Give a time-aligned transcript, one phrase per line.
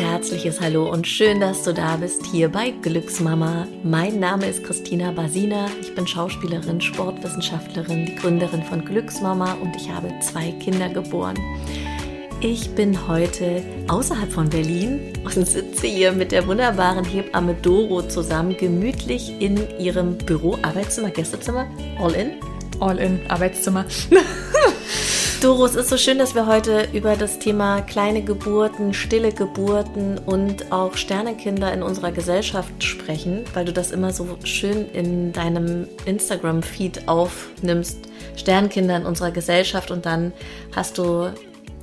[0.00, 3.66] herzliches Hallo und schön, dass du da bist hier bei Glücksmama.
[3.84, 5.66] Mein Name ist Christina Basina.
[5.82, 11.38] Ich bin Schauspielerin, Sportwissenschaftlerin, die Gründerin von Glücksmama und ich habe zwei Kinder geboren.
[12.40, 18.56] Ich bin heute außerhalb von Berlin und sitze hier mit der wunderbaren Hebamme Doro zusammen,
[18.56, 21.66] gemütlich in ihrem Büro, Arbeitszimmer, Gästezimmer,
[21.98, 22.30] all in.
[22.80, 23.84] All in, Arbeitszimmer.
[25.40, 30.18] Doro, es ist so schön, dass wir heute über das Thema kleine Geburten, stille Geburten
[30.18, 35.88] und auch Sternekinder in unserer Gesellschaft sprechen, weil du das immer so schön in deinem
[36.04, 38.00] Instagram-Feed aufnimmst.
[38.36, 40.34] Sternkinder in unserer Gesellschaft und dann
[40.76, 41.32] hast du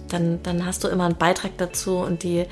[0.08, 2.46] dann, dann hast du immer einen Beitrag dazu und die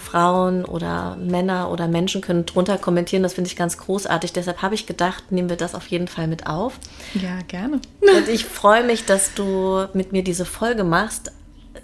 [0.00, 3.22] Frauen oder Männer oder Menschen können drunter kommentieren.
[3.22, 4.32] Das finde ich ganz großartig.
[4.32, 6.78] Deshalb habe ich gedacht, nehmen wir das auf jeden Fall mit auf.
[7.14, 7.80] Ja, gerne.
[8.00, 11.32] Und ich freue mich, dass du mit mir diese Folge machst.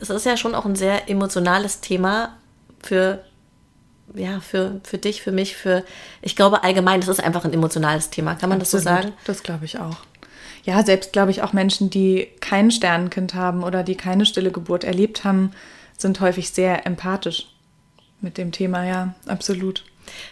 [0.01, 2.37] Es ist ja schon auch ein sehr emotionales Thema
[2.83, 3.21] für
[4.15, 5.83] ja, für, für dich, für mich, für,
[6.23, 8.37] ich glaube allgemein, das ist einfach ein emotionales Thema.
[8.37, 8.87] Kann man Absolut.
[8.87, 9.13] das so sagen?
[9.25, 9.97] Das glaube ich auch
[10.67, 14.83] ja, selbst glaube ich auch Menschen, die kein Sternenkind haben oder die keine stille Geburt
[14.83, 15.53] erlebt haben,
[15.97, 17.47] sind häufig sehr empathisch
[18.21, 19.85] mit dem Thema, ja, absolut.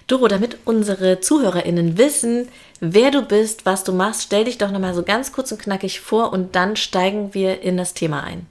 [0.06, 2.48] Doro, damit unsere ZuhörerInnen wissen,
[2.80, 6.00] wer du bist, was du machst, stell dich doch nochmal so ganz kurz und knackig
[6.00, 8.46] vor und dann steigen wir in das Thema ein.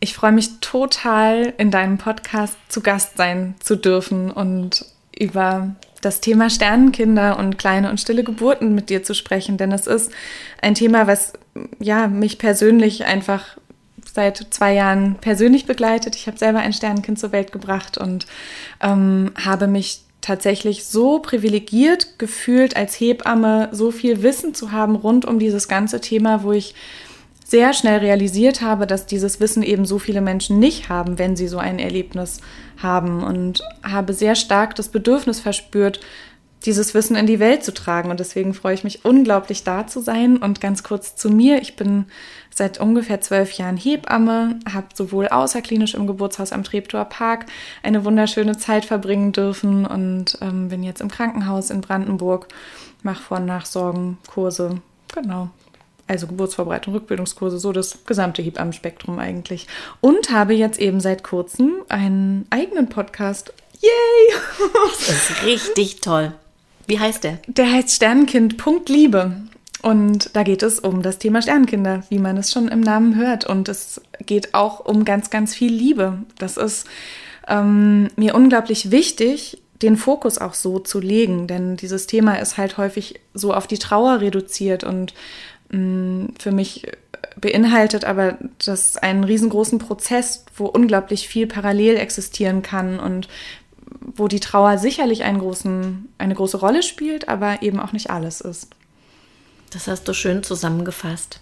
[0.00, 4.84] Ich freue mich total, in deinem Podcast zu Gast sein zu dürfen und
[5.18, 9.86] über das Thema Sternenkinder und kleine und stille Geburten mit dir zu sprechen, denn es
[9.86, 10.12] ist
[10.60, 11.32] ein Thema, was
[11.78, 13.56] ja mich persönlich einfach
[14.12, 16.16] seit zwei Jahren persönlich begleitet.
[16.16, 18.26] Ich habe selber ein Sternenkind zur Welt gebracht und
[18.80, 25.24] ähm, habe mich tatsächlich so privilegiert gefühlt, als Hebamme so viel Wissen zu haben rund
[25.26, 26.74] um dieses ganze Thema, wo ich
[27.44, 31.46] sehr schnell realisiert habe, dass dieses Wissen eben so viele Menschen nicht haben, wenn sie
[31.46, 32.40] so ein Erlebnis
[32.82, 36.00] haben und habe sehr stark das Bedürfnis verspürt,
[36.64, 38.10] dieses Wissen in die Welt zu tragen.
[38.10, 40.38] Und deswegen freue ich mich unglaublich, da zu sein.
[40.38, 41.60] Und ganz kurz zu mir.
[41.60, 42.06] Ich bin
[42.54, 47.46] seit ungefähr zwölf Jahren Hebamme, habe sowohl außerklinisch im Geburtshaus am Treptower Park
[47.82, 52.48] eine wunderschöne Zeit verbringen dürfen und ähm, bin jetzt im Krankenhaus in Brandenburg,
[53.02, 54.80] mache Vor- und Nachsorgen, Kurse.
[55.12, 55.50] Genau,
[56.06, 59.66] also Geburtsvorbereitung, Rückbildungskurse, so das gesamte Hebammenspektrum eigentlich.
[60.00, 63.52] Und habe jetzt eben seit kurzem einen eigenen Podcast.
[63.80, 63.90] Yay!
[65.06, 66.34] Das ist richtig toll.
[66.86, 67.38] Wie heißt der?
[67.46, 69.36] Der heißt Sternenkind Punkt Liebe.
[69.82, 73.44] Und da geht es um das Thema Sternenkinder, wie man es schon im Namen hört.
[73.44, 76.18] Und es geht auch um ganz, ganz viel Liebe.
[76.38, 76.86] Das ist
[77.48, 82.78] ähm, mir unglaublich wichtig, den Fokus auch so zu legen, denn dieses Thema ist halt
[82.78, 85.12] häufig so auf die Trauer reduziert und
[85.74, 86.86] Mm, für mich
[87.40, 93.28] beinhaltet aber das einen riesengroßen Prozess, wo unglaublich viel parallel existieren kann und
[94.00, 98.40] wo die Trauer sicherlich einen großen, eine große Rolle spielt, aber eben auch nicht alles
[98.40, 98.68] ist.
[99.70, 101.40] Das hast du schön zusammengefasst.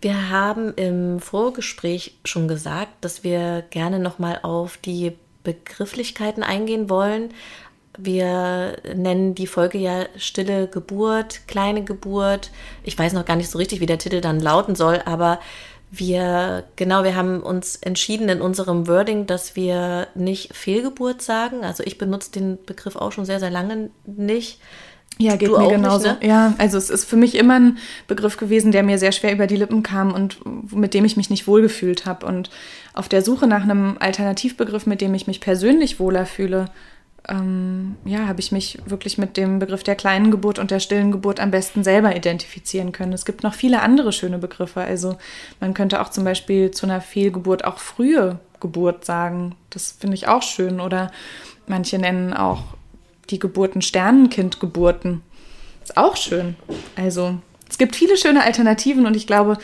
[0.00, 5.12] Wir haben im Vorgespräch schon gesagt, dass wir gerne nochmal auf die
[5.42, 7.30] Begrifflichkeiten eingehen wollen,
[8.00, 12.52] wir nennen die Folge ja Stille Geburt, kleine Geburt.
[12.84, 15.40] Ich weiß noch gar nicht so richtig, wie der Titel dann lauten soll, aber
[15.90, 21.64] wir, genau, wir haben uns entschieden in unserem Wording, dass wir nicht Fehlgeburt sagen.
[21.64, 24.60] Also ich benutze den Begriff auch schon sehr, sehr lange nicht.
[25.16, 26.08] Ja, geht du mir genauso.
[26.08, 26.28] Nicht, ne?
[26.28, 29.46] Ja, also es ist für mich immer ein Begriff gewesen, der mir sehr schwer über
[29.46, 30.38] die Lippen kam und
[30.72, 32.26] mit dem ich mich nicht wohlgefühlt habe.
[32.26, 32.50] Und
[32.92, 36.66] auf der Suche nach einem Alternativbegriff, mit dem ich mich persönlich wohler fühle,
[37.28, 41.12] ähm, ja, habe ich mich wirklich mit dem Begriff der kleinen Geburt und der stillen
[41.12, 43.12] Geburt am besten selber identifizieren können.
[43.12, 44.80] Es gibt noch viele andere schöne Begriffe.
[44.80, 45.18] Also
[45.60, 49.54] man könnte auch zum Beispiel zu einer Fehlgeburt auch frühe Geburt sagen.
[49.70, 50.80] Das finde ich auch schön.
[50.80, 51.10] Oder
[51.66, 52.62] manche nennen auch
[53.30, 55.22] die Geburten Sternenkindgeburten.
[55.82, 56.56] Ist auch schön.
[56.96, 59.58] Also es gibt viele schöne Alternativen und ich glaube,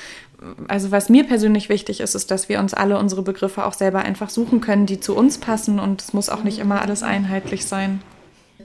[0.68, 4.00] also was mir persönlich wichtig ist, ist, dass wir uns alle unsere Begriffe auch selber
[4.00, 7.66] einfach suchen können, die zu uns passen und es muss auch nicht immer alles einheitlich
[7.66, 8.02] sein.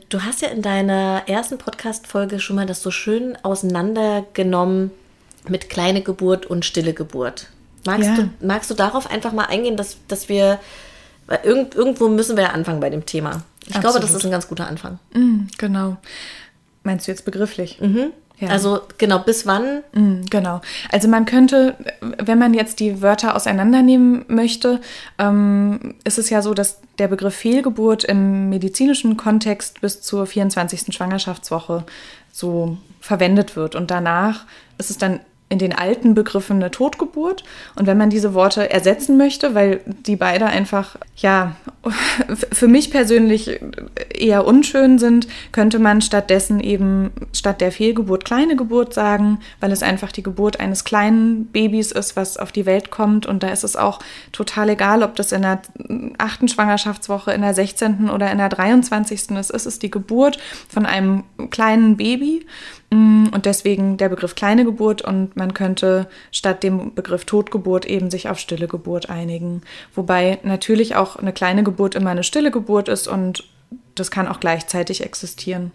[0.09, 4.91] Du hast ja in deiner ersten Podcast-Folge schon mal das so schön auseinandergenommen
[5.47, 7.47] mit kleine Geburt und stille Geburt.
[7.85, 8.15] Magst, ja.
[8.15, 10.59] du, magst du darauf einfach mal eingehen, dass, dass wir,
[11.27, 13.43] weil irgend, irgendwo müssen wir ja anfangen bei dem Thema.
[13.61, 13.81] Ich Absolut.
[13.83, 14.99] glaube, das ist ein ganz guter Anfang.
[15.13, 15.97] Mm, genau.
[16.83, 17.79] Meinst du jetzt begrifflich?
[17.79, 18.11] Mhm.
[18.39, 18.49] Ja.
[18.49, 19.83] Also genau, bis wann?
[19.93, 20.61] Mm, genau.
[20.91, 24.79] Also man könnte, wenn man jetzt die Wörter auseinandernehmen möchte,
[25.17, 30.93] ähm, ist es ja so, dass der Begriff Fehlgeburt im medizinischen Kontext bis zur 24.
[30.95, 31.83] Schwangerschaftswoche
[32.31, 33.75] so verwendet wird.
[33.75, 34.45] Und danach
[34.77, 35.19] ist es dann
[35.49, 37.43] in den alten Begriffen eine Totgeburt.
[37.75, 41.55] Und wenn man diese Worte ersetzen möchte, weil die beide einfach, ja,
[42.51, 43.59] für mich persönlich
[44.13, 49.81] eher unschön sind, könnte man stattdessen eben statt der Fehlgeburt kleine Geburt sagen, weil es
[49.81, 53.25] einfach die Geburt eines kleinen Babys ist, was auf die Welt kommt.
[53.25, 53.99] Und da ist es auch
[54.31, 55.61] total egal, ob das in der
[56.19, 58.11] achten Schwangerschaftswoche, in der 16.
[58.11, 59.31] oder in der 23.
[59.31, 59.49] ist.
[59.49, 60.37] Es ist die Geburt
[60.67, 62.45] von einem kleinen Baby.
[62.91, 68.29] Und deswegen der Begriff kleine Geburt und man könnte statt dem Begriff Totgeburt eben sich
[68.29, 69.63] auf stille Geburt einigen.
[69.95, 73.45] Wobei natürlich auch eine kleine Geburt immer eine stille Geburt ist und
[73.95, 75.71] das kann auch gleichzeitig existieren.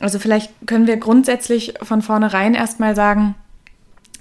[0.00, 3.36] Also vielleicht können wir grundsätzlich von vornherein erstmal sagen,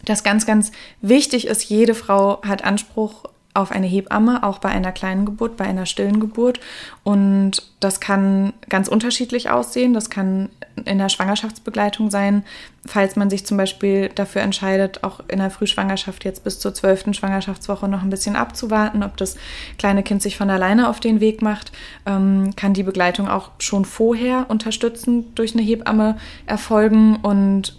[0.05, 0.71] dass ganz, ganz
[1.01, 5.65] wichtig ist, jede Frau hat Anspruch auf eine Hebamme, auch bei einer kleinen Geburt, bei
[5.65, 6.59] einer stillen Geburt.
[7.03, 9.93] Und das kann ganz unterschiedlich aussehen.
[9.93, 10.49] Das kann
[10.85, 12.43] in der Schwangerschaftsbegleitung sein,
[12.85, 17.13] falls man sich zum Beispiel dafür entscheidet, auch in der Frühschwangerschaft jetzt bis zur zwölften
[17.13, 19.37] Schwangerschaftswoche noch ein bisschen abzuwarten, ob das
[19.77, 21.71] kleine Kind sich von alleine auf den Weg macht,
[22.05, 27.77] ähm, kann die Begleitung auch schon vorher unterstützend durch eine Hebamme erfolgen und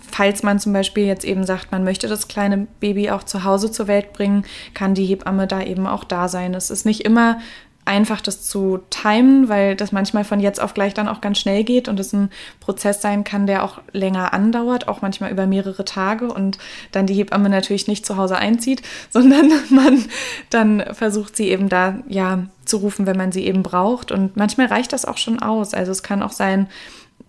[0.00, 3.70] falls man zum Beispiel jetzt eben sagt, man möchte das kleine Baby auch zu Hause
[3.70, 6.54] zur Welt bringen, kann die Hebamme da eben auch da sein.
[6.54, 7.38] Es ist nicht immer
[7.86, 11.64] einfach, das zu timen, weil das manchmal von jetzt auf gleich dann auch ganz schnell
[11.64, 12.30] geht und es ein
[12.60, 16.58] Prozess sein kann, der auch länger andauert, auch manchmal über mehrere Tage und
[16.92, 20.04] dann die Hebamme natürlich nicht zu Hause einzieht, sondern man
[20.50, 24.66] dann versucht sie eben da ja zu rufen, wenn man sie eben braucht und manchmal
[24.66, 25.72] reicht das auch schon aus.
[25.72, 26.68] Also es kann auch sein,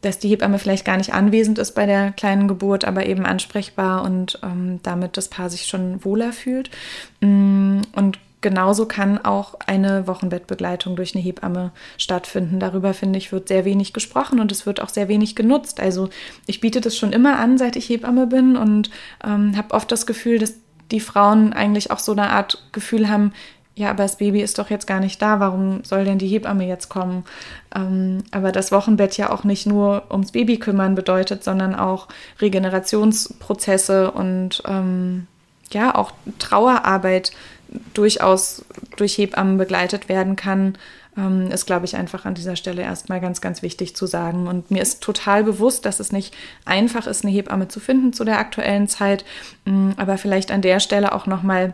[0.01, 4.04] dass die Hebamme vielleicht gar nicht anwesend ist bei der kleinen Geburt, aber eben ansprechbar
[4.04, 6.69] und ähm, damit das Paar sich schon wohler fühlt.
[7.21, 12.59] Mm, und genauso kann auch eine Wochenbettbegleitung durch eine Hebamme stattfinden.
[12.59, 15.79] Darüber, finde ich, wird sehr wenig gesprochen und es wird auch sehr wenig genutzt.
[15.79, 16.09] Also
[16.45, 18.89] ich biete das schon immer an, seit ich Hebamme bin und
[19.23, 20.53] ähm, habe oft das Gefühl, dass
[20.91, 23.33] die Frauen eigentlich auch so eine Art Gefühl haben,
[23.77, 26.65] ja, aber das Baby ist doch jetzt gar nicht da, warum soll denn die Hebamme
[26.65, 27.25] jetzt kommen?
[27.75, 32.07] Ähm, aber das Wochenbett ja auch nicht nur ums Baby kümmern bedeutet, sondern auch
[32.41, 35.27] Regenerationsprozesse und ähm,
[35.71, 37.33] ja, auch Trauerarbeit
[37.93, 38.65] durchaus
[38.95, 40.77] durch Hebammen begleitet werden kann,
[41.17, 44.47] ähm, ist, glaube ich, einfach an dieser Stelle erstmal ganz, ganz wichtig zu sagen.
[44.47, 46.35] Und mir ist total bewusst, dass es nicht
[46.65, 49.25] einfach ist, eine Hebamme zu finden zu der aktuellen Zeit,
[49.65, 51.73] mm, aber vielleicht an der Stelle auch nochmal mal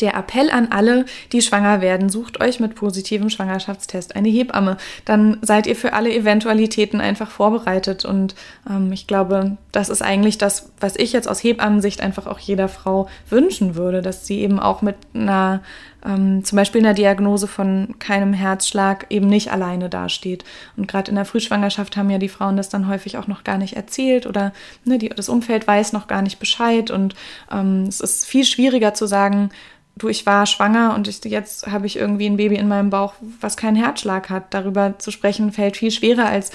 [0.00, 4.76] der Appell an alle, die schwanger werden, sucht euch mit positivem Schwangerschaftstest eine Hebamme.
[5.04, 8.04] Dann seid ihr für alle Eventualitäten einfach vorbereitet.
[8.04, 8.34] Und
[8.68, 12.68] ähm, ich glaube, das ist eigentlich das, was ich jetzt aus Hebammensicht einfach auch jeder
[12.68, 15.62] Frau wünschen würde, dass sie eben auch mit einer,
[16.04, 20.44] ähm, zum Beispiel einer Diagnose von keinem Herzschlag eben nicht alleine dasteht.
[20.76, 23.58] Und gerade in der Frühschwangerschaft haben ja die Frauen das dann häufig auch noch gar
[23.58, 24.52] nicht erzählt oder
[24.84, 26.90] ne, die, das Umfeld weiß noch gar nicht Bescheid.
[26.90, 27.14] Und
[27.50, 29.50] ähm, es ist viel schwieriger zu sagen,
[29.96, 33.14] du, ich war schwanger und ich, jetzt habe ich irgendwie ein Baby in meinem Bauch,
[33.40, 34.54] was keinen Herzschlag hat.
[34.54, 36.52] Darüber zu sprechen fällt viel schwerer, als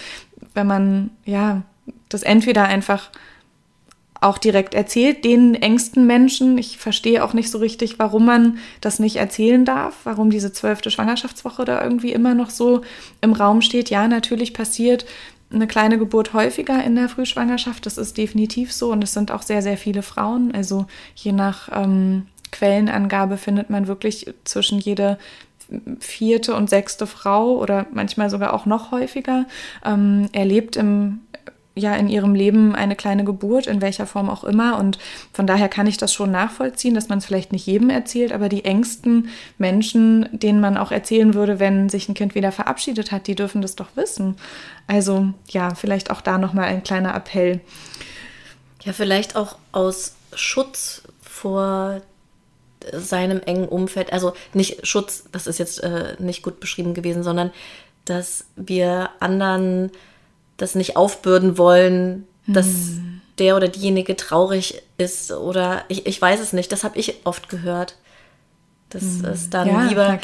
[0.53, 1.63] wenn man, ja,
[2.09, 3.09] das entweder einfach
[4.23, 6.57] auch direkt erzählt, den engsten Menschen.
[6.57, 10.91] Ich verstehe auch nicht so richtig, warum man das nicht erzählen darf, warum diese zwölfte
[10.91, 12.81] Schwangerschaftswoche da irgendwie immer noch so
[13.21, 13.89] im Raum steht.
[13.89, 15.05] Ja, natürlich passiert
[15.51, 17.85] eine kleine Geburt häufiger in der Frühschwangerschaft.
[17.85, 20.53] Das ist definitiv so und es sind auch sehr, sehr viele Frauen.
[20.53, 25.17] Also je nach ähm, Quellenangabe findet man wirklich zwischen jede
[25.99, 29.45] vierte und sechste Frau oder manchmal sogar auch noch häufiger
[29.85, 31.21] ähm, erlebt im
[31.75, 34.77] ja in ihrem Leben eine kleine Geburt, in welcher Form auch immer.
[34.77, 34.99] Und
[35.31, 38.49] von daher kann ich das schon nachvollziehen, dass man es vielleicht nicht jedem erzählt, aber
[38.49, 43.27] die engsten Menschen, denen man auch erzählen würde, wenn sich ein Kind wieder verabschiedet hat,
[43.27, 44.35] die dürfen das doch wissen.
[44.87, 47.61] Also ja, vielleicht auch da nochmal ein kleiner Appell.
[48.83, 52.01] Ja, vielleicht auch aus Schutz vor
[52.91, 57.51] seinem engen Umfeld, also nicht Schutz, das ist jetzt äh, nicht gut beschrieben gewesen, sondern
[58.05, 59.91] dass wir anderen
[60.63, 62.53] das nicht aufbürden wollen, hm.
[62.53, 62.67] dass
[63.37, 67.49] der oder diejenige traurig ist oder ich, ich weiß es nicht, das habe ich oft
[67.49, 67.97] gehört.
[68.89, 69.25] Dass hm.
[69.25, 70.19] es dann ja, lieber,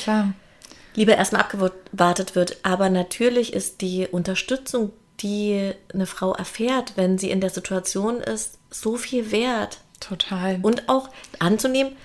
[0.96, 2.58] lieber erstmal abgewartet wird.
[2.64, 8.58] Aber natürlich ist die Unterstützung, die eine Frau erfährt, wenn sie in der Situation ist,
[8.70, 9.80] so viel wert.
[10.00, 10.60] Total.
[10.62, 11.98] Und auch anzunehmen,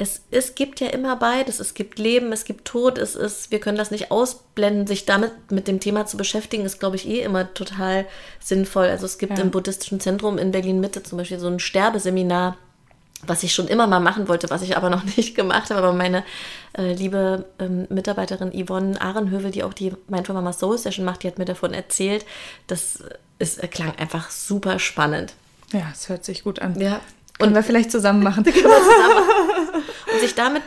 [0.00, 1.60] es, es gibt ja immer beides.
[1.60, 4.86] Es gibt Leben, es gibt Tod, es ist, wir können das nicht ausblenden.
[4.86, 8.06] Sich damit mit dem Thema zu beschäftigen, ist, glaube ich, eh immer total
[8.40, 8.86] sinnvoll.
[8.86, 9.44] Also es gibt ja.
[9.44, 12.56] im Buddhistischen Zentrum in Berlin Mitte zum Beispiel so ein Sterbeseminar,
[13.26, 15.82] was ich schon immer mal machen wollte, was ich aber noch nicht gemacht habe.
[15.82, 16.24] Aber meine
[16.78, 21.26] äh, liebe ähm, Mitarbeiterin Yvonne Ahrenhövel, die auch die Mindful Mama Soul Session macht, die
[21.26, 22.24] hat mir davon erzählt.
[22.68, 23.04] Das
[23.38, 25.34] ist, klang einfach super spannend.
[25.72, 26.80] Ja, es hört sich gut an.
[26.80, 27.02] Ja.
[27.40, 28.44] Können wir vielleicht zusammen machen.
[28.44, 29.82] Können wir zusammen machen.
[30.12, 30.62] Und sich damit,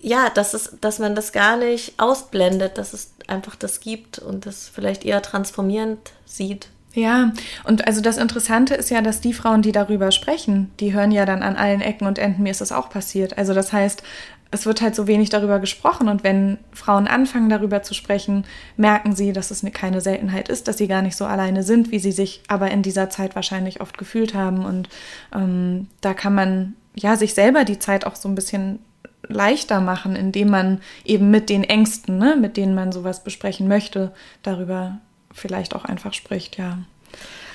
[0.00, 4.46] ja, dass, es, dass man das gar nicht ausblendet, dass es einfach das gibt und
[4.46, 6.68] das vielleicht eher transformierend sieht.
[6.94, 7.32] Ja,
[7.64, 11.26] und also das Interessante ist ja, dass die Frauen, die darüber sprechen, die hören ja
[11.26, 13.36] dann an allen Ecken und Enden, mir ist das auch passiert.
[13.38, 14.02] Also das heißt,
[14.50, 18.44] es wird halt so wenig darüber gesprochen und wenn Frauen anfangen darüber zu sprechen,
[18.76, 21.98] merken sie, dass es keine Seltenheit ist, dass sie gar nicht so alleine sind, wie
[21.98, 24.64] sie sich aber in dieser Zeit wahrscheinlich oft gefühlt haben.
[24.64, 24.88] Und
[25.34, 28.78] ähm, da kann man ja sich selber die Zeit auch so ein bisschen
[29.26, 34.12] leichter machen, indem man eben mit den Ängsten, ne, mit denen man sowas besprechen möchte,
[34.42, 34.98] darüber
[35.32, 36.78] vielleicht auch einfach spricht, ja.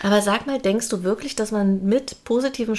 [0.03, 2.75] Aber sag mal, denkst du wirklich, dass man mit positivem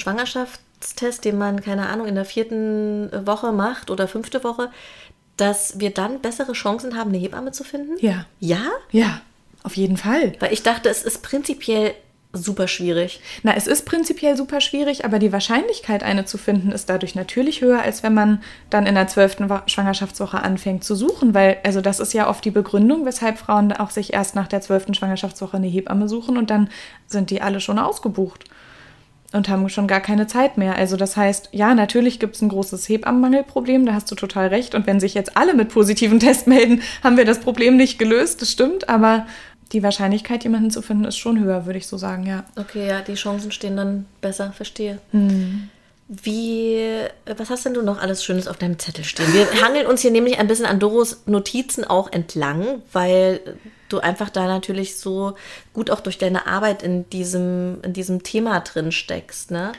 [0.80, 4.70] Schwangerschaftstest, den man, keine Ahnung, in der vierten Woche macht oder fünfte Woche,
[5.36, 7.96] dass wir dann bessere Chancen haben, eine Hebamme zu finden?
[8.00, 8.26] Ja.
[8.40, 8.70] Ja?
[8.90, 9.20] Ja,
[9.62, 10.34] auf jeden Fall.
[10.40, 11.94] Weil ich dachte, es ist prinzipiell
[12.36, 13.20] super schwierig.
[13.44, 17.60] Na, es ist prinzipiell super schwierig, aber die Wahrscheinlichkeit, eine zu finden, ist dadurch natürlich
[17.60, 22.00] höher, als wenn man dann in der zwölften Schwangerschaftswoche anfängt zu suchen, weil, also das
[22.00, 25.68] ist ja oft die Begründung, weshalb Frauen auch sich erst nach der zwölften Schwangerschaftswoche eine
[25.68, 26.70] Hebamme suchen und dann
[27.06, 28.46] sind die alle schon ausgebucht
[29.34, 30.76] und haben schon gar keine Zeit mehr.
[30.76, 34.74] Also das heißt, ja, natürlich gibt es ein großes Hebammenmangelproblem, da hast du total recht.
[34.74, 38.42] Und wenn sich jetzt alle mit positiven Tests melden, haben wir das Problem nicht gelöst,
[38.42, 39.26] das stimmt, aber
[39.72, 42.44] die Wahrscheinlichkeit, jemanden zu finden, ist schon höher, würde ich so sagen, ja.
[42.56, 45.00] Okay, ja, die Chancen stehen dann besser, verstehe.
[45.10, 45.68] Hm.
[46.06, 46.78] Wie,
[47.36, 49.32] was hast denn du noch alles Schönes auf deinem Zettel stehen?
[49.32, 53.40] Wir hangeln uns hier nämlich ein bisschen an Doros Notizen auch entlang, weil
[53.88, 55.34] du einfach da natürlich so
[55.72, 59.72] gut auch durch deine Arbeit in diesem, in diesem Thema drin steckst, ne?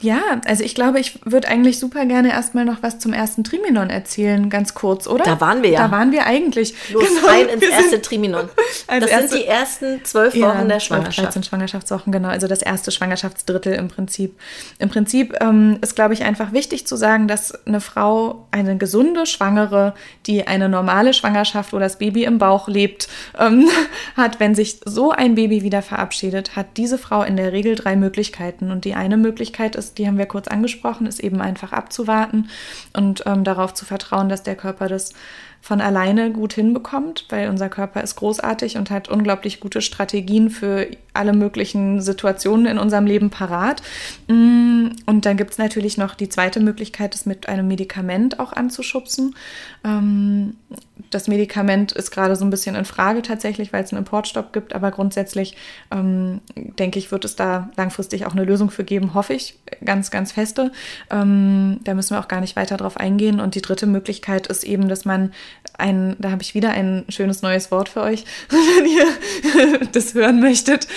[0.00, 3.90] Ja, also ich glaube, ich würde eigentlich super gerne erstmal noch was zum ersten Triminon
[3.90, 5.24] erzählen, ganz kurz, oder?
[5.24, 5.84] Da waren wir ja.
[5.84, 6.74] Da waren wir eigentlich.
[6.92, 8.48] Los, genau, rein ins erste Triminon.
[8.86, 11.28] Das erste, sind die ersten zwölf Wochen ja, der Schwangerschaft.
[11.28, 12.28] 13 Schwangerschaftswochen, genau.
[12.28, 14.38] Also das erste Schwangerschaftsdrittel im Prinzip.
[14.78, 19.26] Im Prinzip ähm, ist, glaube ich, einfach wichtig zu sagen, dass eine Frau, eine gesunde
[19.26, 19.94] Schwangere,
[20.26, 23.08] die eine normale Schwangerschaft, wo das Baby im Bauch lebt,
[23.44, 23.68] ähm,
[24.16, 27.96] hat, wenn sich so ein Baby wieder verabschiedet, hat diese Frau in der Regel drei
[27.96, 28.70] Möglichkeiten.
[28.70, 32.48] Und die eine Möglichkeit ist, die haben wir kurz angesprochen, ist eben einfach abzuwarten
[32.96, 35.12] und ähm, darauf zu vertrauen, dass der Körper das
[35.64, 40.88] von alleine gut hinbekommt, weil unser Körper ist großartig und hat unglaublich gute Strategien für
[41.14, 43.80] alle möglichen Situationen in unserem Leben parat.
[44.28, 48.52] Mm, und dann gibt es natürlich noch die zweite Möglichkeit, es mit einem Medikament auch
[48.52, 49.36] anzuschubsen.
[49.84, 50.56] Ähm,
[51.10, 54.74] das Medikament ist gerade so ein bisschen in Frage tatsächlich, weil es einen Importstopp gibt,
[54.74, 55.56] aber grundsätzlich
[55.92, 60.10] ähm, denke ich, wird es da langfristig auch eine Lösung für geben, hoffe ich ganz,
[60.10, 60.72] ganz feste.
[61.10, 63.40] Ähm, da müssen wir auch gar nicht weiter drauf eingehen.
[63.40, 65.32] Und die dritte Möglichkeit ist eben, dass man
[65.78, 70.40] ein, da habe ich wieder ein schönes neues Wort für euch, wenn ihr das hören
[70.40, 70.88] möchtet.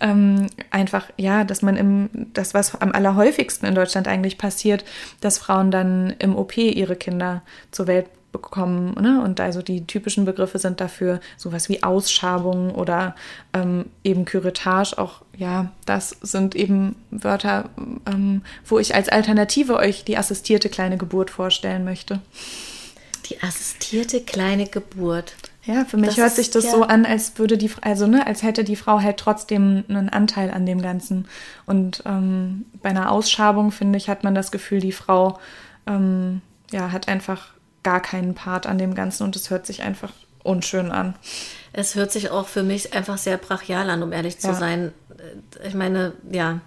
[0.00, 4.84] Ähm, einfach, ja, dass man im, das, was am allerhäufigsten in Deutschland eigentlich passiert,
[5.20, 8.06] dass Frauen dann im OP ihre Kinder zur Welt
[8.42, 8.94] bekommen.
[9.00, 9.22] Ne?
[9.22, 13.14] Und also die typischen Begriffe sind dafür sowas wie Ausschabung oder
[13.52, 14.98] ähm, eben Curettage.
[14.98, 17.70] Auch ja, das sind eben Wörter,
[18.06, 22.20] ähm, wo ich als Alternative euch die assistierte kleine Geburt vorstellen möchte.
[23.28, 25.34] Die assistierte kleine Geburt.
[25.64, 28.24] Ja, für mich das hört sich das ja so an, als würde die, also ne,
[28.24, 31.26] als hätte die Frau halt trotzdem einen Anteil an dem Ganzen.
[31.66, 35.40] Und ähm, bei einer Ausschabung, finde ich, hat man das Gefühl, die Frau
[35.88, 36.40] ähm,
[36.70, 37.48] ja, hat einfach
[37.86, 40.10] gar keinen Part an dem Ganzen und es hört sich einfach
[40.42, 41.14] unschön an.
[41.72, 44.54] Es hört sich auch für mich einfach sehr brachial an, um ehrlich zu ja.
[44.54, 44.92] sein.
[45.64, 46.58] Ich meine, ja.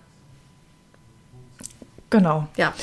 [2.09, 2.47] Genau.
[2.55, 2.73] Ja.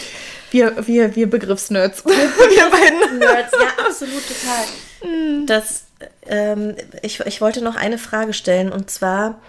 [0.50, 2.05] Wir, wir, wir Begriffsnerds.
[2.05, 2.12] wir
[2.71, 3.19] beiden.
[3.21, 4.64] Nerds, ja, absolut, total.
[5.47, 5.85] Das,
[6.26, 9.40] ähm, ich, ich wollte noch eine Frage stellen und zwar,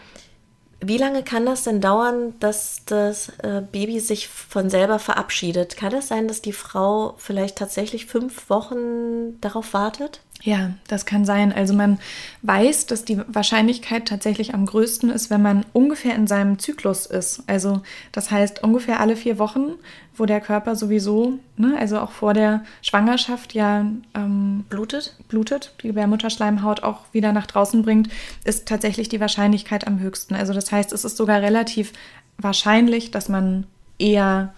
[0.79, 5.75] wie lange kann das denn dauern, dass das äh, Baby sich von selber verabschiedet?
[5.75, 10.21] Kann es das sein, dass die Frau vielleicht tatsächlich fünf Wochen darauf wartet?
[10.43, 11.51] Ja, das kann sein.
[11.51, 11.99] Also man
[12.43, 17.43] weiß, dass die Wahrscheinlichkeit tatsächlich am größten ist, wenn man ungefähr in seinem Zyklus ist.
[17.47, 17.81] Also
[18.11, 19.73] das heißt ungefähr alle vier Wochen,
[20.15, 25.87] wo der Körper sowieso, ne, also auch vor der Schwangerschaft ja ähm, blutet, blutet, die
[25.87, 28.09] Gebärmutterschleimhaut auch wieder nach draußen bringt,
[28.43, 30.35] ist tatsächlich die Wahrscheinlichkeit am höchsten.
[30.35, 31.93] Also das heißt, es ist sogar relativ
[32.37, 33.65] wahrscheinlich, dass man
[33.99, 34.53] eher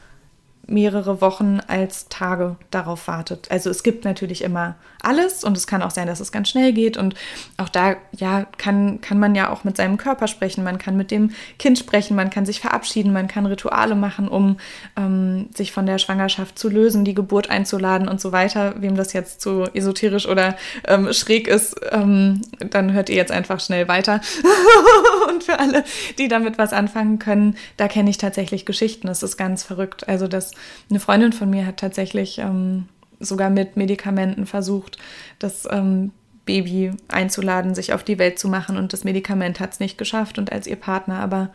[0.70, 3.48] mehrere Wochen als Tage darauf wartet.
[3.50, 6.74] Also es gibt natürlich immer alles und es kann auch sein, dass es ganz schnell
[6.74, 7.16] geht und
[7.58, 11.12] auch da ja kann kann man ja auch mit seinem Körper sprechen, man kann mit
[11.12, 14.58] dem Kind sprechen, man kann sich verabschieden, man kann Rituale machen, um
[14.98, 18.76] ähm, sich von der Schwangerschaft zu lösen, die Geburt einzuladen und so weiter.
[18.80, 23.60] Wem das jetzt zu esoterisch oder ähm, schräg ist, ähm, dann hört ihr jetzt einfach
[23.60, 24.22] schnell weiter
[25.40, 25.84] und für alle,
[26.18, 29.08] die damit was anfangen können, da kenne ich tatsächlich Geschichten.
[29.08, 30.08] Es ist ganz verrückt.
[30.08, 30.52] Also, dass
[30.90, 32.86] eine Freundin von mir hat tatsächlich ähm,
[33.20, 34.98] sogar mit Medikamenten versucht,
[35.40, 36.12] das ähm,
[36.46, 40.40] Baby einzuladen, sich auf die Welt zu machen und das Medikament hat es nicht geschafft
[40.40, 41.52] und als ihr Partner aber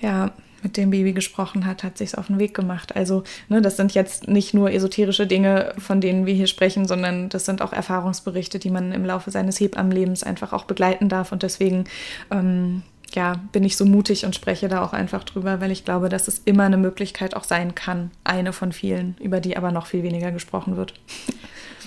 [0.00, 0.30] ja
[0.64, 2.96] mit dem Baby gesprochen hat, hat sich auf den Weg gemacht.
[2.96, 7.28] Also, ne, das sind jetzt nicht nur esoterische Dinge, von denen wir hier sprechen, sondern
[7.28, 11.30] das sind auch Erfahrungsberichte, die man im Laufe seines Hebammenlebens einfach auch begleiten darf.
[11.30, 11.84] Und deswegen
[12.30, 12.82] ähm,
[13.14, 16.26] ja, bin ich so mutig und spreche da auch einfach drüber, weil ich glaube, dass
[16.26, 18.10] es immer eine Möglichkeit auch sein kann.
[18.24, 20.94] Eine von vielen, über die aber noch viel weniger gesprochen wird.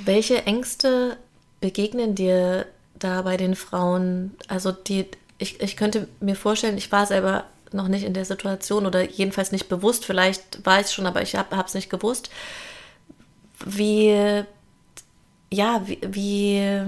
[0.05, 1.17] Welche Ängste
[1.59, 2.65] begegnen dir
[2.97, 4.35] da bei den Frauen?
[4.47, 5.05] Also die,
[5.37, 7.45] ich, ich könnte mir vorstellen, ich war selber
[7.77, 10.05] noch nicht in der Situation oder jedenfalls nicht bewusst.
[10.05, 12.29] Vielleicht war ich es schon, aber ich habe es nicht gewusst.
[13.65, 14.43] Wie,
[15.49, 16.81] ja, wie, wie,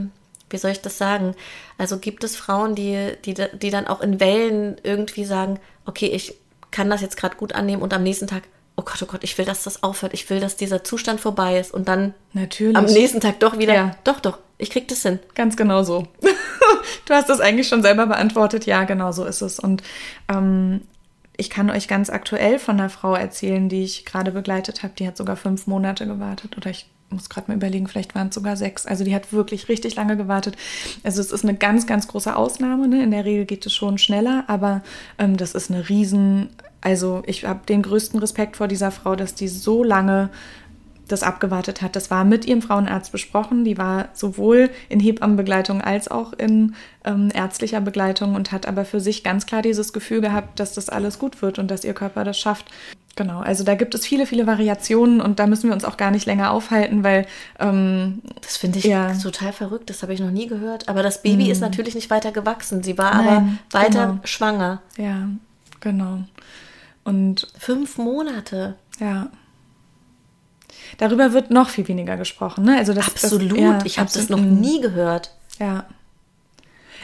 [0.50, 1.36] wie soll ich das sagen?
[1.78, 6.36] Also gibt es Frauen, die, die, die dann auch in Wellen irgendwie sagen, okay, ich
[6.72, 8.44] kann das jetzt gerade gut annehmen und am nächsten Tag,
[8.76, 11.60] oh Gott, oh Gott, ich will, dass das aufhört, ich will, dass dieser Zustand vorbei
[11.60, 12.78] ist und dann Natürlich.
[12.78, 13.96] am nächsten Tag doch wieder, ja.
[14.04, 15.20] doch, doch, ich krieg das hin.
[15.34, 16.08] Ganz genau so.
[17.06, 18.66] du hast das eigentlich schon selber beantwortet.
[18.66, 19.58] Ja, genau so ist es.
[19.58, 19.82] Und
[20.28, 20.82] ähm,
[21.38, 24.94] ich kann euch ganz aktuell von einer Frau erzählen, die ich gerade begleitet habe.
[25.00, 26.58] Die hat sogar fünf Monate gewartet.
[26.58, 28.86] Oder ich muss gerade mal überlegen, vielleicht waren es sogar sechs.
[28.86, 30.58] Also die hat wirklich richtig lange gewartet.
[31.04, 32.90] Also es ist eine ganz, ganz große Ausnahme.
[32.90, 33.02] Ne?
[33.02, 34.84] In der Regel geht es schon schneller, aber
[35.18, 36.50] ähm, das ist eine riesen.
[36.82, 40.30] Also ich habe den größten Respekt vor dieser Frau, dass die so lange
[41.12, 41.96] das abgewartet hat.
[41.96, 43.64] Das war mit ihrem Frauenarzt besprochen.
[43.64, 49.00] Die war sowohl in Hebammenbegleitung als auch in ähm, ärztlicher Begleitung und hat aber für
[49.00, 52.24] sich ganz klar dieses Gefühl gehabt, dass das alles gut wird und dass ihr Körper
[52.24, 52.66] das schafft.
[53.16, 56.10] Genau, also da gibt es viele, viele Variationen und da müssen wir uns auch gar
[56.10, 57.26] nicht länger aufhalten, weil.
[57.60, 59.14] Ähm, das finde ich ja.
[59.14, 60.88] total verrückt, das habe ich noch nie gehört.
[60.88, 61.52] Aber das Baby mhm.
[61.52, 62.82] ist natürlich nicht weiter gewachsen.
[62.82, 64.20] Sie war Nein, aber weiter genau.
[64.24, 64.82] schwanger.
[64.98, 65.28] Ja,
[65.82, 66.20] genau.
[67.04, 67.48] Und.
[67.58, 68.76] Fünf Monate.
[69.02, 69.28] Ja.
[71.00, 72.66] Darüber wird noch viel weniger gesprochen.
[72.66, 72.78] Ne?
[72.78, 75.32] Also das, absolut, das, ja, ich habe das noch nie gehört.
[75.58, 75.86] Ja,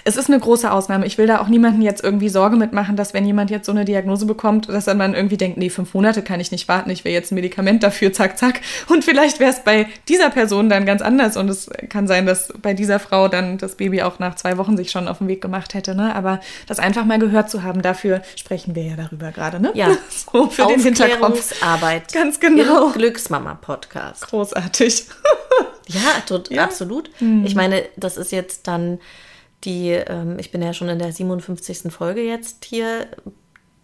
[0.07, 1.07] es ist eine große Ausnahme.
[1.07, 3.85] Ich will da auch niemanden jetzt irgendwie Sorge mitmachen, dass wenn jemand jetzt so eine
[3.85, 7.03] Diagnose bekommt, dass dann man irgendwie denkt, nee, fünf Monate kann ich nicht warten, ich
[7.03, 8.61] will jetzt ein Medikament dafür, zack, zack.
[8.87, 12.53] Und vielleicht wäre es bei dieser Person dann ganz anders und es kann sein, dass
[12.61, 15.41] bei dieser Frau dann das Baby auch nach zwei Wochen sich schon auf den Weg
[15.41, 15.95] gemacht hätte.
[15.95, 16.13] Ne?
[16.13, 19.59] Aber das einfach mal gehört zu haben, dafür sprechen wir ja darüber gerade.
[19.59, 19.71] Ne?
[19.73, 19.89] Ja,
[20.31, 22.13] so für den Hintergrundarbeit.
[22.13, 22.91] Ganz genau.
[22.91, 24.27] Glücksmama-Podcast.
[24.27, 25.07] Großartig.
[25.87, 27.09] ja, tot, ja, absolut.
[27.17, 27.43] Hm.
[27.43, 28.99] Ich meine, das ist jetzt dann
[29.65, 31.91] die, ähm, ich bin ja schon in der 57.
[31.91, 33.07] Folge jetzt hier,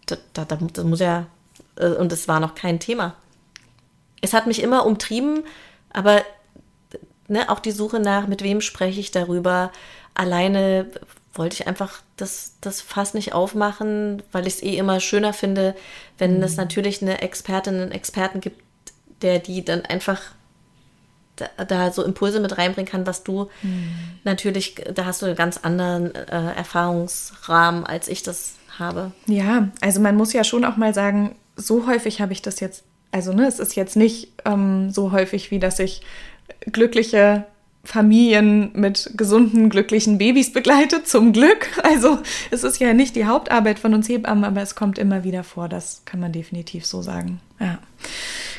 [0.06, 1.26] da, da, das muss ja,
[1.76, 3.14] äh, und es war noch kein Thema.
[4.20, 5.44] Es hat mich immer umtrieben,
[5.92, 6.22] aber
[7.28, 9.72] ne, auch die Suche nach, mit wem spreche ich darüber,
[10.14, 10.86] alleine
[11.34, 15.74] wollte ich einfach das, das Fass nicht aufmachen, weil ich es eh immer schöner finde,
[16.18, 16.42] wenn mhm.
[16.42, 18.60] es natürlich eine Expertin, einen Experten gibt,
[19.22, 20.20] der die dann einfach
[21.68, 23.92] da, so Impulse mit reinbringen kann, was du mhm.
[24.24, 29.12] natürlich, da hast du einen ganz anderen äh, Erfahrungsrahmen, als ich das habe.
[29.26, 32.84] Ja, also man muss ja schon auch mal sagen, so häufig habe ich das jetzt,
[33.10, 36.02] also ne, es ist jetzt nicht ähm, so häufig, wie dass ich
[36.70, 37.44] glückliche
[37.84, 41.68] Familien mit gesunden, glücklichen Babys begleitet, zum Glück.
[41.82, 45.44] Also es ist ja nicht die Hauptarbeit von uns Hebammen, aber es kommt immer wieder
[45.44, 47.40] vor, das kann man definitiv so sagen.
[47.60, 47.78] Ja.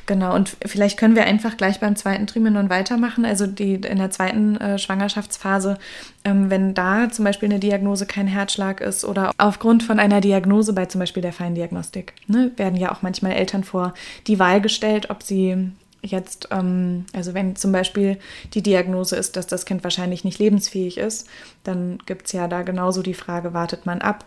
[0.05, 3.23] Genau, und vielleicht können wir einfach gleich beim zweiten Trimenon weitermachen.
[3.23, 5.77] Also die, in der zweiten äh, Schwangerschaftsphase,
[6.25, 10.73] ähm, wenn da zum Beispiel eine Diagnose kein Herzschlag ist oder aufgrund von einer Diagnose
[10.73, 13.93] bei zum Beispiel der Feindiagnostik, ne, werden ja auch manchmal Eltern vor
[14.27, 18.19] die Wahl gestellt, ob sie jetzt, ähm, also wenn zum Beispiel
[18.53, 21.29] die Diagnose ist, dass das Kind wahrscheinlich nicht lebensfähig ist,
[21.63, 24.25] dann gibt es ja da genauso die Frage, wartet man ab?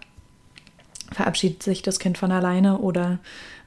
[1.12, 3.18] Verabschiedet sich das Kind von alleine oder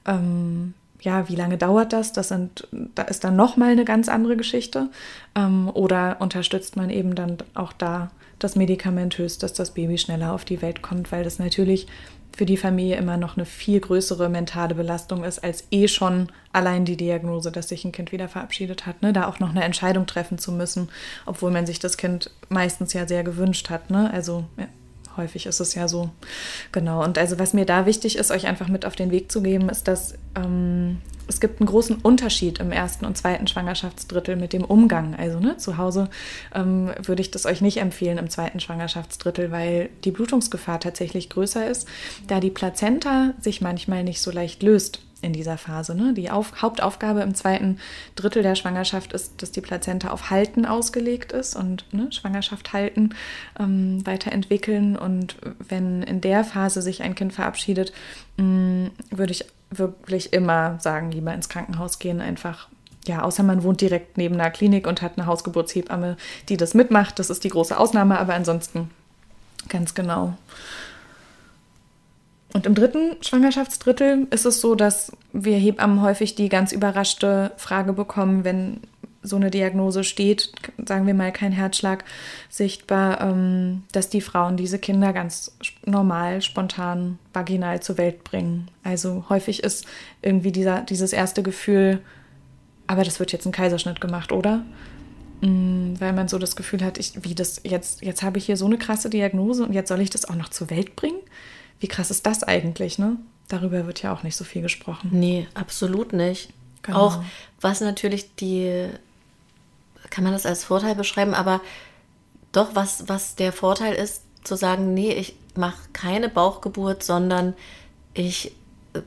[0.08, 2.14] ähm, ja, wie lange dauert das?
[2.14, 4.90] Das sind, da ist dann nochmal eine ganz andere Geschichte.
[5.36, 10.46] Ähm, oder unterstützt man eben dann auch da das medikamentös, dass das Baby schneller auf
[10.46, 11.88] die Welt kommt, weil das natürlich
[12.36, 16.86] für die Familie immer noch eine viel größere mentale Belastung ist, als eh schon allein
[16.86, 19.02] die Diagnose, dass sich ein Kind wieder verabschiedet hat.
[19.02, 19.12] Ne?
[19.12, 20.90] Da auch noch eine Entscheidung treffen zu müssen,
[21.26, 23.90] obwohl man sich das Kind meistens ja sehr gewünscht hat.
[23.90, 24.10] Ne?
[24.14, 24.68] Also ja,
[25.18, 26.10] häufig ist es ja so.
[26.72, 27.04] Genau.
[27.04, 29.70] Und also was mir da wichtig ist, euch einfach mit auf den Weg zu geben,
[29.70, 30.98] ist, dass ähm,
[31.30, 35.16] es gibt einen großen Unterschied im ersten und zweiten Schwangerschaftsdrittel mit dem Umgang.
[35.16, 36.10] Also ne, zu Hause
[36.56, 41.68] ähm, würde ich das euch nicht empfehlen im zweiten Schwangerschaftsdrittel, weil die Blutungsgefahr tatsächlich größer
[41.68, 41.88] ist,
[42.28, 45.02] da die Plazenta sich manchmal nicht so leicht löst.
[45.22, 45.96] In dieser Phase.
[45.96, 46.14] Ne?
[46.14, 47.80] Die Auf Hauptaufgabe im zweiten
[48.16, 53.16] Drittel der Schwangerschaft ist, dass die Plazenta auf Halten ausgelegt ist und ne, Schwangerschaft halten,
[53.60, 54.96] ähm, weiterentwickeln.
[54.96, 55.36] Und
[55.68, 57.94] wenn in der Phase sich ein Kind verabschiedet,
[58.38, 62.68] mm, würde ich wirklich immer sagen, lieber ins Krankenhaus gehen, einfach
[63.08, 67.18] ja, außer man wohnt direkt neben einer Klinik und hat eine Hausgeburtshebamme, die das mitmacht.
[67.18, 68.92] Das ist die große Ausnahme, aber ansonsten
[69.68, 70.38] ganz genau.
[72.54, 77.94] Und im dritten Schwangerschaftsdrittel ist es so, dass wir Hebammen häufig die ganz überraschte Frage
[77.94, 78.82] bekommen, wenn
[79.22, 80.52] so eine Diagnose steht,
[80.86, 82.06] sagen wir mal kein Herzschlag
[82.50, 88.70] sichtbar, ähm, dass die Frauen diese Kinder ganz normal, spontan, vaginal zur Welt bringen.
[88.84, 89.86] Also häufig ist
[90.22, 92.02] irgendwie dieser, dieses erste Gefühl,
[92.88, 94.64] aber das wird jetzt ein Kaiserschnitt gemacht, oder?
[95.42, 98.58] Mm, weil man so das Gefühl hat, ich, wie das jetzt, jetzt habe ich hier
[98.58, 101.20] so eine krasse Diagnose und jetzt soll ich das auch noch zur Welt bringen?
[101.80, 103.18] Wie krass ist das eigentlich, ne?
[103.48, 105.10] Darüber wird ja auch nicht so viel gesprochen.
[105.12, 106.50] Nee, absolut nicht.
[106.84, 107.00] Genau.
[107.00, 107.24] Auch
[107.62, 108.90] was natürlich die,
[110.10, 111.62] kann man das als Vorteil beschreiben, aber
[112.52, 117.54] doch, was, was der Vorteil ist, zu sagen, nee, ich mache keine Bauchgeburt, sondern
[118.14, 118.52] ich
[118.94, 119.02] äh,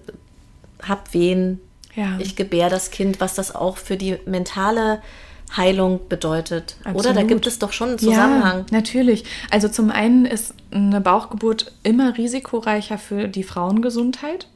[0.83, 1.61] habe wen,
[1.95, 2.19] ja.
[2.19, 5.03] Ich gebär das Kind, was das auch für die mentale
[5.57, 6.77] Heilung bedeutet.
[6.81, 7.01] Absolut.
[7.01, 8.59] Oder da gibt es doch schon einen Zusammenhang.
[8.59, 9.25] Ja, natürlich.
[9.51, 14.49] Also zum einen ist eine Bauchgeburt immer risikoreicher für die Frauengesundheit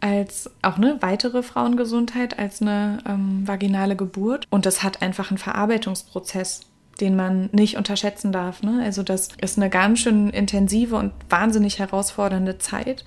[0.00, 4.46] als auch eine weitere Frauengesundheit als eine ähm, vaginale Geburt.
[4.50, 6.60] Und das hat einfach einen Verarbeitungsprozess
[7.00, 8.62] den man nicht unterschätzen darf.
[8.62, 8.80] Ne?
[8.84, 13.04] Also das ist eine ganz schön intensive und wahnsinnig herausfordernde Zeit.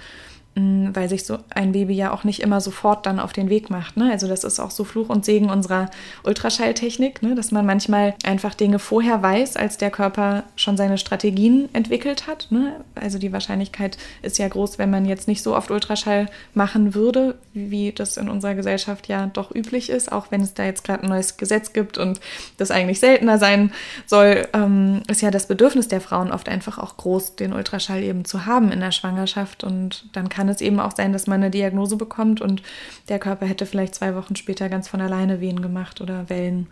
[0.93, 3.98] Weil sich so ein Baby ja auch nicht immer sofort dann auf den Weg macht.
[3.98, 4.12] Ne?
[4.12, 5.89] Also das ist auch so Fluch und Segen unserer
[6.24, 7.36] Ultraschalltechnik, ne?
[7.36, 12.48] dass man manchmal einfach Dinge vorher weiß, als der Körper schon seine Strategien entwickelt hat.
[12.50, 12.82] Ne?
[12.96, 17.36] Also die Wahrscheinlichkeit ist ja groß, wenn man jetzt nicht so oft Ultraschall machen würde,
[17.54, 21.04] wie das in unserer Gesellschaft ja doch üblich ist, auch wenn es da jetzt gerade
[21.04, 22.20] ein neues Gesetz gibt und
[22.58, 23.72] das eigentlich seltener sein
[24.06, 28.26] soll, ähm, ist ja das Bedürfnis der Frauen oft einfach auch groß, den Ultraschall eben
[28.26, 31.42] zu haben in der Schwangerschaft und dann kann kann es eben auch sein, dass man
[31.42, 32.62] eine Diagnose bekommt und
[33.10, 36.68] der Körper hätte vielleicht zwei Wochen später ganz von alleine Wehen gemacht oder Wellen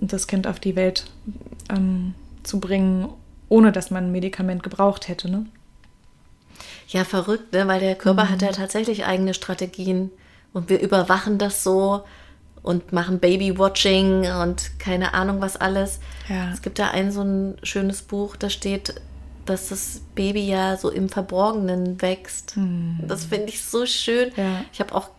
[0.00, 1.04] und das Kind auf die Welt
[1.70, 3.08] ähm, zu bringen,
[3.48, 5.30] ohne dass man ein Medikament gebraucht hätte.
[5.30, 5.46] Ne?
[6.88, 7.68] Ja, verrückt, ne?
[7.68, 8.30] weil der Körper mhm.
[8.30, 10.10] hat ja tatsächlich eigene Strategien
[10.52, 12.02] und wir überwachen das so
[12.64, 16.00] und machen Baby-Watching und keine Ahnung was alles.
[16.28, 16.50] Ja.
[16.52, 19.00] Es gibt da ein so ein schönes Buch, da steht,
[19.50, 22.56] dass das Baby ja so im Verborgenen wächst.
[22.56, 23.00] Hm.
[23.06, 24.32] Das finde ich so schön.
[24.36, 24.64] Ja.
[24.72, 25.10] Ich habe auch,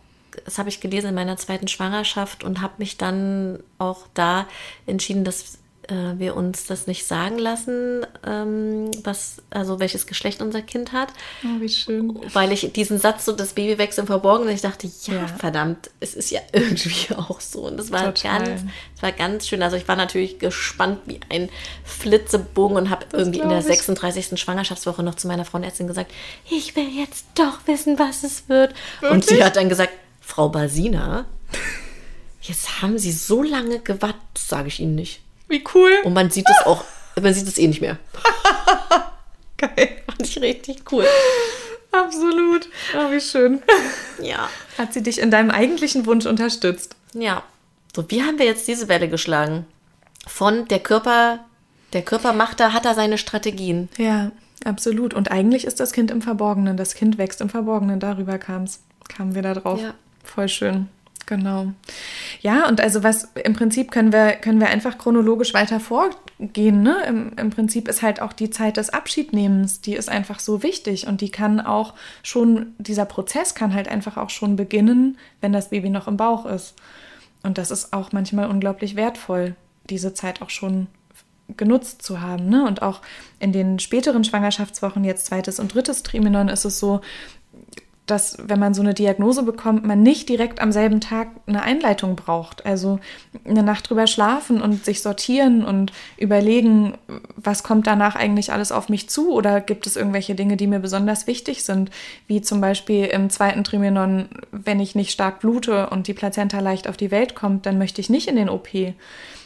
[0.44, 4.46] das habe ich gelesen in meiner zweiten Schwangerschaft und habe mich dann auch da
[4.86, 10.62] entschieden, dass äh, wir uns das nicht sagen lassen, ähm, was, also welches Geschlecht unser
[10.62, 11.08] Kind hat.
[11.44, 12.20] Oh, wie schön.
[12.32, 15.90] Weil ich diesen Satz, so das Baby wächst im Verborgenen, ich dachte, ja, ja, verdammt,
[16.00, 17.62] es ist ja irgendwie auch so.
[17.62, 18.44] Und das war Total.
[18.44, 18.62] ganz,
[18.94, 19.62] das war ganz schön.
[19.62, 21.48] Also ich war natürlich gespannt wie ein
[21.84, 24.38] Flitzebogen und habe irgendwie in der 36.
[24.38, 26.12] Schwangerschaftswoche noch zu meiner Frauenärztin gesagt,
[26.48, 28.74] ich will jetzt doch wissen, was es wird.
[29.00, 29.10] Wirklich?
[29.10, 31.26] Und sie hat dann gesagt, Frau Basina,
[32.40, 35.22] jetzt haben Sie so lange gewartet, sage ich Ihnen nicht.
[35.52, 35.92] Wie cool.
[36.04, 36.82] Und man sieht es auch,
[37.20, 37.98] man sieht es eh nicht mehr.
[39.58, 40.02] Geil.
[40.06, 41.06] Fand ich richtig cool.
[41.92, 42.70] Absolut.
[42.96, 43.62] Oh, wie schön.
[44.22, 44.48] Ja.
[44.78, 46.96] Hat sie dich in deinem eigentlichen Wunsch unterstützt?
[47.12, 47.42] Ja.
[47.94, 49.66] So, wie haben wir jetzt diese Welle geschlagen?
[50.26, 51.40] Von der Körper,
[51.92, 53.90] der Körper macht da, hat da seine Strategien.
[53.98, 54.32] Ja,
[54.64, 55.12] absolut.
[55.12, 56.78] Und eigentlich ist das Kind im Verborgenen.
[56.78, 58.00] Das Kind wächst im Verborgenen.
[58.00, 59.82] Darüber kam's, kamen wir da drauf.
[59.82, 59.92] Ja.
[60.24, 60.88] Voll schön.
[61.26, 61.72] Genau.
[62.40, 66.82] Ja, und also was im Prinzip können wir, können wir einfach chronologisch weiter vorgehen.
[66.82, 66.96] Ne?
[67.06, 71.06] Im, Im Prinzip ist halt auch die Zeit des Abschiednehmens, die ist einfach so wichtig
[71.06, 75.70] und die kann auch schon, dieser Prozess kann halt einfach auch schon beginnen, wenn das
[75.70, 76.74] Baby noch im Bauch ist.
[77.42, 79.54] Und das ist auch manchmal unglaublich wertvoll,
[79.88, 80.86] diese Zeit auch schon
[81.56, 82.48] genutzt zu haben.
[82.48, 82.64] Ne?
[82.64, 83.00] Und auch
[83.38, 87.00] in den späteren Schwangerschaftswochen, jetzt zweites und drittes Trimenon, ist es so,
[88.06, 92.16] dass, wenn man so eine Diagnose bekommt, man nicht direkt am selben Tag eine Einleitung
[92.16, 92.66] braucht.
[92.66, 92.98] Also
[93.44, 96.94] eine Nacht drüber schlafen und sich sortieren und überlegen,
[97.36, 100.80] was kommt danach eigentlich alles auf mich zu oder gibt es irgendwelche Dinge, die mir
[100.80, 101.90] besonders wichtig sind,
[102.26, 106.88] wie zum Beispiel im zweiten Trimenon, wenn ich nicht stark blute und die Plazenta leicht
[106.88, 108.68] auf die Welt kommt, dann möchte ich nicht in den OP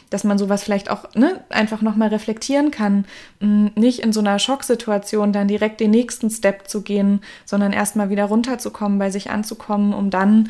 [0.09, 3.05] dass man sowas vielleicht auch ne, einfach nochmal reflektieren kann,
[3.39, 8.09] mm, nicht in so einer Schocksituation dann direkt den nächsten Step zu gehen, sondern erstmal
[8.09, 10.49] wieder runterzukommen, bei sich anzukommen, um dann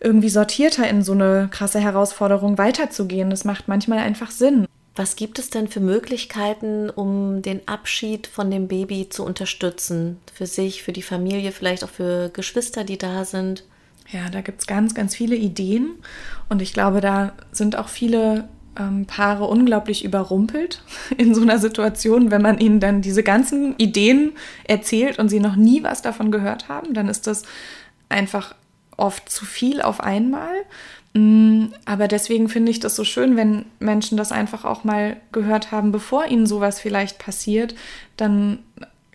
[0.00, 3.30] irgendwie sortierter in so eine krasse Herausforderung weiterzugehen.
[3.30, 4.66] Das macht manchmal einfach Sinn.
[4.96, 10.18] Was gibt es denn für Möglichkeiten, um den Abschied von dem Baby zu unterstützen?
[10.32, 13.64] Für sich, für die Familie, vielleicht auch für Geschwister, die da sind?
[14.10, 15.92] Ja, da gibt es ganz, ganz viele Ideen
[16.48, 20.82] und ich glaube, da sind auch viele ähm, Paare unglaublich überrumpelt
[21.16, 24.32] in so einer Situation, wenn man ihnen dann diese ganzen Ideen
[24.64, 27.42] erzählt und sie noch nie was davon gehört haben, dann ist das
[28.08, 28.54] einfach
[28.96, 30.54] oft zu viel auf einmal.
[31.14, 35.72] Mm, aber deswegen finde ich das so schön, wenn Menschen das einfach auch mal gehört
[35.72, 37.74] haben, bevor ihnen sowas vielleicht passiert,
[38.16, 38.60] dann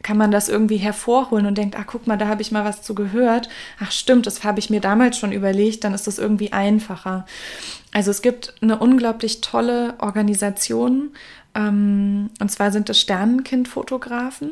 [0.06, 2.84] kann man das irgendwie hervorholen und denkt, ach guck mal, da habe ich mal was
[2.84, 3.50] zu gehört.
[3.80, 7.26] Ach stimmt, das habe ich mir damals schon überlegt, dann ist das irgendwie einfacher.
[7.92, 11.10] Also es gibt eine unglaublich tolle Organisation,
[11.56, 14.52] ähm, und zwar sind es Sternenkindfotografen,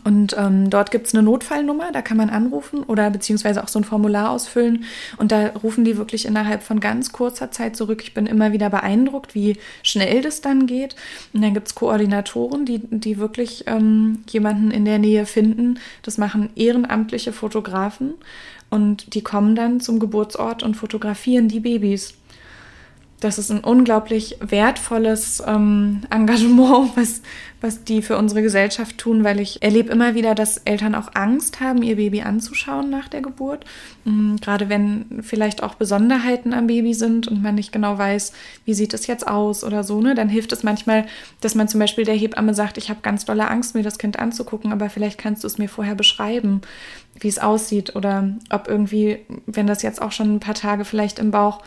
[0.05, 3.79] Und ähm, dort gibt es eine Notfallnummer, da kann man anrufen oder beziehungsweise auch so
[3.79, 4.85] ein Formular ausfüllen.
[5.19, 8.01] Und da rufen die wirklich innerhalb von ganz kurzer Zeit zurück.
[8.03, 10.97] Ich bin immer wieder beeindruckt, wie schnell das dann geht.
[11.35, 15.79] Und dann gibt es Koordinatoren, die, die wirklich ähm, jemanden in der Nähe finden.
[16.03, 18.15] Das machen ehrenamtliche Fotografen.
[18.71, 22.15] Und die kommen dann zum Geburtsort und fotografieren die Babys
[23.21, 27.23] das ist ein unglaublich wertvolles ähm, Engagement, was,
[27.61, 31.61] was die für unsere Gesellschaft tun, weil ich erlebe immer wieder, dass Eltern auch Angst
[31.61, 33.65] haben, ihr Baby anzuschauen nach der Geburt.
[34.05, 38.33] Mhm, gerade wenn vielleicht auch Besonderheiten am Baby sind und man nicht genau weiß,
[38.65, 40.15] wie sieht es jetzt aus oder so, ne?
[40.15, 41.07] dann hilft es manchmal,
[41.41, 44.19] dass man zum Beispiel der Hebamme sagt, ich habe ganz dolle Angst, mir das Kind
[44.21, 46.61] anzugucken, aber vielleicht kannst du es mir vorher beschreiben,
[47.19, 51.19] wie es aussieht oder ob irgendwie, wenn das jetzt auch schon ein paar Tage vielleicht
[51.19, 51.63] im Bauch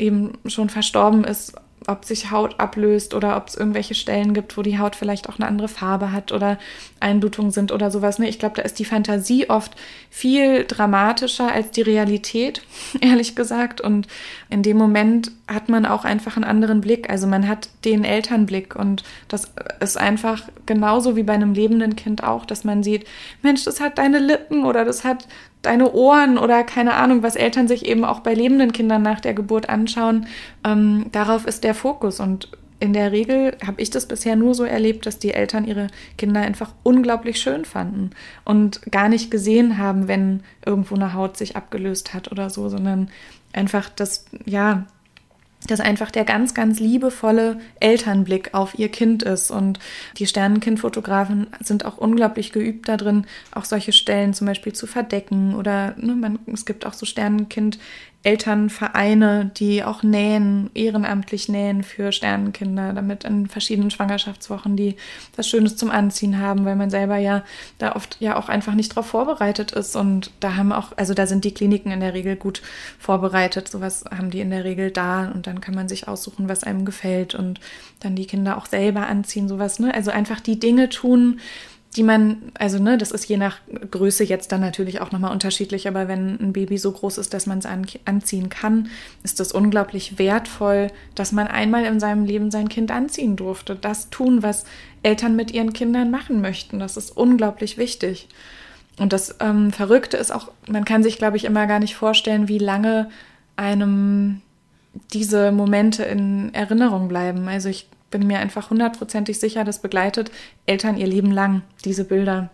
[0.00, 1.54] eben schon verstorben ist,
[1.86, 5.38] ob sich Haut ablöst oder ob es irgendwelche Stellen gibt, wo die Haut vielleicht auch
[5.38, 6.58] eine andere Farbe hat oder
[7.00, 8.18] Einblutungen sind oder sowas.
[8.18, 8.28] Ne?
[8.28, 9.72] Ich glaube, da ist die Fantasie oft
[10.10, 12.62] viel dramatischer als die Realität,
[13.00, 13.80] ehrlich gesagt.
[13.80, 14.08] Und
[14.50, 17.08] in dem Moment hat man auch einfach einen anderen Blick.
[17.08, 22.22] Also man hat den Elternblick und das ist einfach genauso wie bei einem lebenden Kind
[22.22, 23.06] auch, dass man sieht,
[23.42, 25.26] Mensch, das hat deine Lippen oder das hat
[25.62, 29.34] deine Ohren oder keine Ahnung, was Eltern sich eben auch bei lebenden Kindern nach der
[29.34, 30.26] Geburt anschauen.
[30.64, 32.48] Ähm, darauf ist der Fokus und
[32.80, 36.40] in der Regel habe ich das bisher nur so erlebt, dass die Eltern ihre Kinder
[36.40, 38.10] einfach unglaublich schön fanden
[38.46, 43.10] und gar nicht gesehen haben, wenn irgendwo eine Haut sich abgelöst hat oder so, sondern
[43.52, 44.86] einfach das, ja,
[45.66, 49.50] das einfach der ganz, ganz liebevolle Elternblick auf ihr Kind ist.
[49.50, 49.78] Und
[50.16, 55.54] die Sternenkindfotografen sind auch unglaublich geübt darin, auch solche Stellen zum Beispiel zu verdecken.
[55.54, 57.78] Oder ne, man, es gibt auch so Sternenkind
[58.22, 64.96] Elternvereine, die auch nähen, ehrenamtlich nähen für Sternenkinder, damit in verschiedenen Schwangerschaftswochen die
[65.36, 67.44] was Schönes zum Anziehen haben, weil man selber ja
[67.78, 69.96] da oft ja auch einfach nicht darauf vorbereitet ist.
[69.96, 72.60] Und da haben auch, also da sind die Kliniken in der Regel gut
[72.98, 73.68] vorbereitet.
[73.68, 76.84] Sowas haben die in der Regel da und dann kann man sich aussuchen, was einem
[76.84, 77.58] gefällt und
[78.00, 79.94] dann die Kinder auch selber anziehen, sowas, ne?
[79.94, 81.40] Also einfach die Dinge tun,
[81.96, 83.58] die man, also ne, das ist je nach
[83.90, 87.46] Größe jetzt dann natürlich auch nochmal unterschiedlich, aber wenn ein Baby so groß ist, dass
[87.46, 88.88] man es an, anziehen kann,
[89.24, 93.74] ist das unglaublich wertvoll, dass man einmal in seinem Leben sein Kind anziehen durfte.
[93.74, 94.64] Das tun, was
[95.02, 96.78] Eltern mit ihren Kindern machen möchten.
[96.78, 98.28] Das ist unglaublich wichtig.
[98.98, 102.46] Und das ähm, Verrückte ist auch, man kann sich, glaube ich, immer gar nicht vorstellen,
[102.46, 103.10] wie lange
[103.56, 104.42] einem
[105.12, 107.48] diese Momente in Erinnerung bleiben.
[107.48, 110.30] Also ich bin mir einfach hundertprozentig sicher, das begleitet
[110.66, 112.50] Eltern ihr Leben lang, diese Bilder.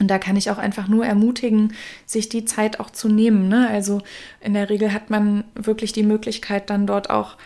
[0.00, 1.72] Und da kann ich auch einfach nur ermutigen,
[2.04, 3.48] sich die Zeit auch zu nehmen.
[3.48, 3.68] Ne?
[3.68, 4.02] Also
[4.40, 7.36] in der Regel hat man wirklich die Möglichkeit, dann dort auch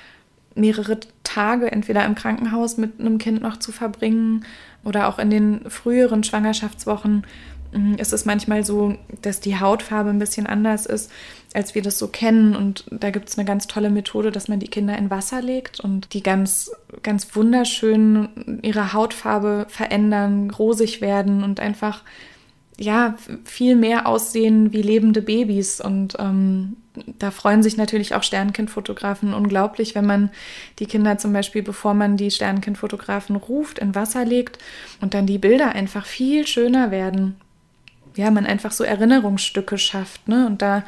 [0.55, 4.45] mehrere Tage entweder im Krankenhaus mit einem Kind noch zu verbringen
[4.83, 7.27] oder auch in den früheren Schwangerschaftswochen
[7.99, 11.11] ist es manchmal so, dass die Hautfarbe ein bisschen anders ist,
[11.53, 12.57] als wir das so kennen.
[12.57, 15.81] Und da gibt es eine ganz tolle Methode, dass man die Kinder in Wasser legt
[15.81, 16.71] und die ganz,
[17.03, 22.03] ganz wunderschön ihre Hautfarbe verändern, rosig werden und einfach
[22.81, 25.81] ja viel mehr aussehen wie lebende Babys.
[25.81, 26.77] Und ähm,
[27.19, 30.31] da freuen sich natürlich auch Sternkindfotografen unglaublich, wenn man
[30.79, 34.59] die Kinder zum Beispiel, bevor man die Sternkindfotografen ruft, in Wasser legt
[35.01, 37.37] und dann die Bilder einfach viel schöner werden
[38.19, 40.27] ja, man einfach so Erinnerungsstücke schafft.
[40.27, 40.47] Ne?
[40.47, 40.83] Und da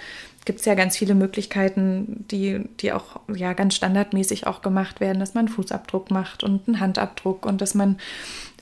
[0.44, 5.20] gibt es ja ganz viele Möglichkeiten, die, die auch ja ganz standardmäßig auch gemacht werden,
[5.20, 7.98] dass man einen Fußabdruck macht und einen Handabdruck und dass man,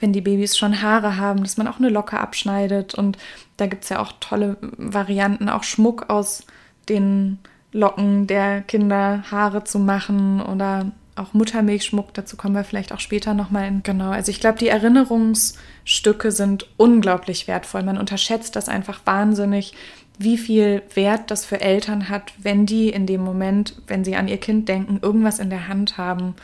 [0.00, 2.94] wenn die Babys schon Haare haben, dass man auch eine Locke abschneidet.
[2.94, 3.16] Und
[3.56, 6.44] da gibt es ja auch tolle Varianten, auch Schmuck aus
[6.90, 7.38] den
[7.72, 13.34] Locken der Kinder Haare zu machen oder auch Muttermilchschmuck, dazu kommen wir vielleicht auch später
[13.34, 13.82] nochmal in.
[13.82, 17.82] Genau, also ich glaube, die Erinnerungsstücke sind unglaublich wertvoll.
[17.82, 19.74] Man unterschätzt das einfach wahnsinnig,
[20.18, 24.28] wie viel Wert das für Eltern hat, wenn die in dem Moment, wenn sie an
[24.28, 26.34] ihr Kind denken, irgendwas in der Hand haben,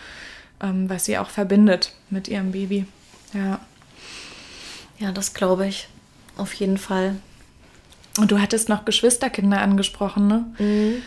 [0.63, 2.87] ähm, was sie auch verbindet mit ihrem Baby.
[3.33, 3.61] Ja.
[4.99, 5.89] Ja, das glaube ich.
[6.37, 7.17] Auf jeden Fall.
[8.19, 10.45] Und du hattest noch Geschwisterkinder angesprochen, ne?
[10.59, 11.03] Mhm.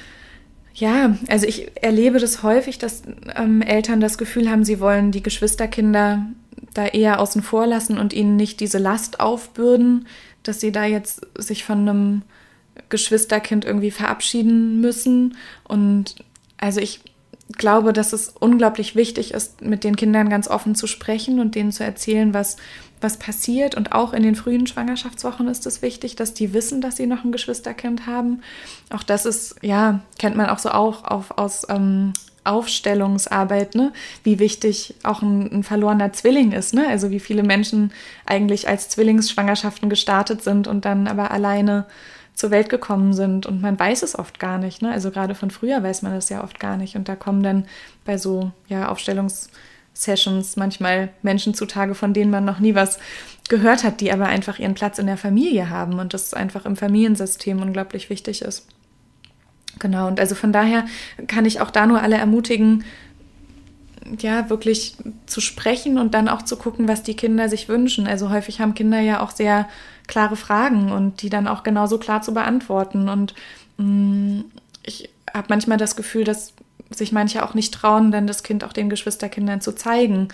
[0.77, 3.01] Ja, also ich erlebe das häufig, dass
[3.35, 6.27] ähm, Eltern das Gefühl haben, sie wollen die Geschwisterkinder
[6.75, 10.07] da eher außen vor lassen und ihnen nicht diese Last aufbürden,
[10.43, 12.21] dass sie da jetzt sich von einem
[12.89, 15.35] Geschwisterkind irgendwie verabschieden müssen.
[15.63, 16.13] Und
[16.57, 17.01] also ich
[17.57, 21.71] glaube, dass es unglaublich wichtig ist, mit den Kindern ganz offen zu sprechen und denen
[21.71, 22.57] zu erzählen, was
[23.01, 23.75] was passiert.
[23.75, 27.23] Und auch in den frühen Schwangerschaftswochen ist es wichtig, dass die wissen, dass sie noch
[27.23, 28.41] ein Geschwisterkind haben.
[28.89, 33.91] Auch das ist, ja, kennt man auch so auch auf, aus ähm, Aufstellungsarbeit, ne?
[34.23, 36.73] wie wichtig auch ein, ein, verlorener Zwilling ist.
[36.73, 36.87] Ne?
[36.87, 37.91] Also wie viele Menschen
[38.25, 41.85] eigentlich als Zwillingsschwangerschaften gestartet sind und dann aber alleine
[42.33, 43.45] zur Welt gekommen sind.
[43.45, 44.81] Und man weiß es oft gar nicht.
[44.81, 44.91] Ne?
[44.91, 46.95] Also gerade von früher weiß man das ja oft gar nicht.
[46.95, 47.65] Und da kommen dann
[48.05, 49.49] bei so ja, Aufstellungs-
[50.01, 52.99] Sessions manchmal Menschen zutage, von denen man noch nie was
[53.49, 56.75] gehört hat, die aber einfach ihren Platz in der Familie haben und das einfach im
[56.75, 58.67] Familiensystem unglaublich wichtig ist.
[59.79, 60.85] Genau, und also von daher
[61.27, 62.83] kann ich auch da nur alle ermutigen,
[64.19, 68.07] ja, wirklich zu sprechen und dann auch zu gucken, was die Kinder sich wünschen.
[68.07, 69.67] Also häufig haben Kinder ja auch sehr
[70.07, 73.09] klare Fragen und die dann auch genauso klar zu beantworten.
[73.09, 73.33] Und
[73.77, 74.45] mh, mm,
[74.83, 76.53] ich habe manchmal das Gefühl, dass
[76.91, 80.29] sich manche auch nicht trauen, dann das Kind auch den Geschwisterkindern zu zeigen.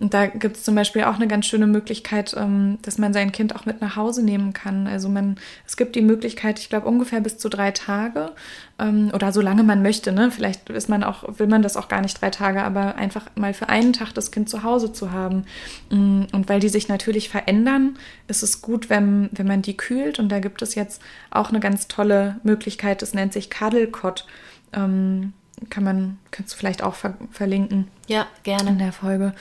[0.00, 3.32] Und da gibt es zum Beispiel auch eine ganz schöne Möglichkeit, ähm, dass man sein
[3.32, 4.86] Kind auch mit nach Hause nehmen kann.
[4.86, 8.30] Also man, es gibt die Möglichkeit, ich glaube ungefähr bis zu drei Tage
[8.78, 10.12] ähm, oder so lange man möchte.
[10.12, 10.30] Ne?
[10.30, 13.52] Vielleicht ist man auch, will man das auch gar nicht drei Tage, aber einfach mal
[13.52, 15.46] für einen Tag das Kind zu Hause zu haben.
[15.90, 17.98] Mm, und weil die sich natürlich verändern,
[18.28, 20.20] ist es gut, wenn, wenn man die kühlt.
[20.20, 24.26] Und da gibt es jetzt auch eine ganz tolle Möglichkeit, das nennt sich Cuddlecot.
[24.72, 25.32] Ähm,
[25.70, 27.88] kann man, kannst du vielleicht auch ver verlinken.
[28.06, 28.70] Ja, gerne.
[28.70, 29.34] In der Folge.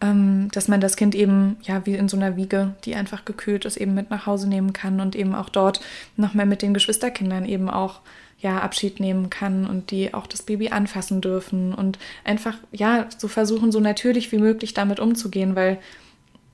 [0.00, 3.64] Ähm, dass man das Kind eben, ja, wie in so einer Wiege, die einfach gekühlt
[3.64, 5.80] ist, eben mit nach Hause nehmen kann und eben auch dort
[6.16, 8.00] nochmal mit den Geschwisterkindern eben auch
[8.40, 13.26] ja, Abschied nehmen kann und die auch das Baby anfassen dürfen und einfach, ja, so
[13.26, 15.78] versuchen, so natürlich wie möglich damit umzugehen, weil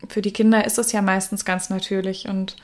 [0.09, 2.57] für die Kinder ist es ja meistens ganz natürlich und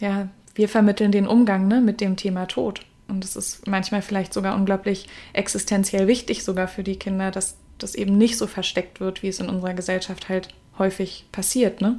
[0.00, 2.80] ja, wir vermitteln den Umgang ne, mit dem Thema Tod.
[3.08, 7.94] Und es ist manchmal vielleicht sogar unglaublich existenziell wichtig, sogar für die Kinder, dass das
[7.94, 11.80] eben nicht so versteckt wird, wie es in unserer Gesellschaft halt häufig passiert.
[11.80, 11.98] Ne?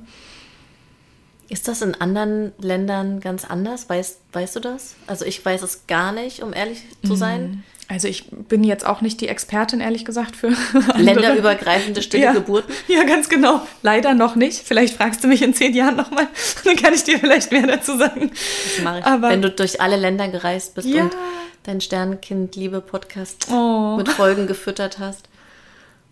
[1.49, 3.89] Ist das in anderen Ländern ganz anders?
[3.89, 4.95] Weißt, weißt du das?
[5.07, 7.63] Also ich weiß es gar nicht, um ehrlich zu sein.
[7.91, 10.49] Also ich bin jetzt auch nicht die Expertin, ehrlich gesagt, für
[10.95, 12.71] länderübergreifende stille ja, Geburten.
[12.87, 13.61] Ja, ganz genau.
[13.81, 14.59] Leider noch nicht.
[14.59, 16.27] Vielleicht fragst du mich in zehn Jahren nochmal.
[16.63, 18.29] Dann kann ich dir vielleicht mehr dazu sagen.
[18.29, 19.05] Das mache ich.
[19.05, 21.01] Aber Wenn du durch alle Länder gereist bist ja.
[21.01, 21.15] und
[21.63, 23.95] dein Sternkind Liebe Podcast oh.
[23.97, 25.27] mit Folgen gefüttert hast.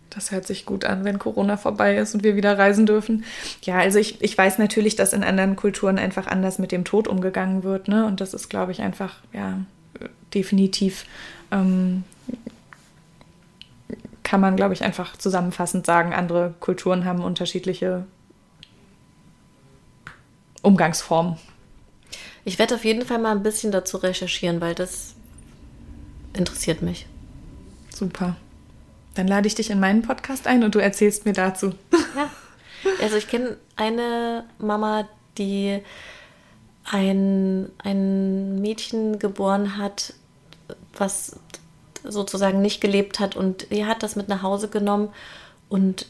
[0.10, 3.24] Das hört sich gut an, wenn Corona vorbei ist und wir wieder reisen dürfen.
[3.62, 7.08] Ja, also ich, ich weiß natürlich, dass in anderen Kulturen einfach anders mit dem Tod
[7.08, 7.88] umgegangen wird.
[7.88, 8.04] Ne?
[8.08, 9.60] Und das ist, glaube ich, einfach, ja,
[10.34, 11.06] definitiv
[11.52, 12.04] ähm,
[14.24, 18.06] kann man, glaube ich, einfach zusammenfassend sagen, andere Kulturen haben unterschiedliche
[20.62, 21.38] Umgangsformen.
[22.44, 25.16] Ich werde auf jeden Fall mal ein bisschen dazu recherchieren, weil das
[26.34, 27.08] interessiert mich.
[27.94, 28.36] Super.
[29.16, 31.74] Dann lade ich dich in meinen Podcast ein und du erzählst mir dazu.
[32.16, 32.30] Ja.
[33.02, 35.08] Also ich kenne eine Mama,
[35.38, 35.82] die
[36.86, 40.14] ein, ein Mädchen geboren hat,
[41.00, 41.38] was
[42.04, 45.10] sozusagen nicht gelebt hat und die hat das mit nach Hause genommen
[45.70, 46.06] und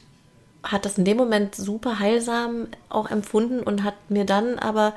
[0.64, 4.94] hat das in dem Moment super heilsam auch empfunden und hat mir dann aber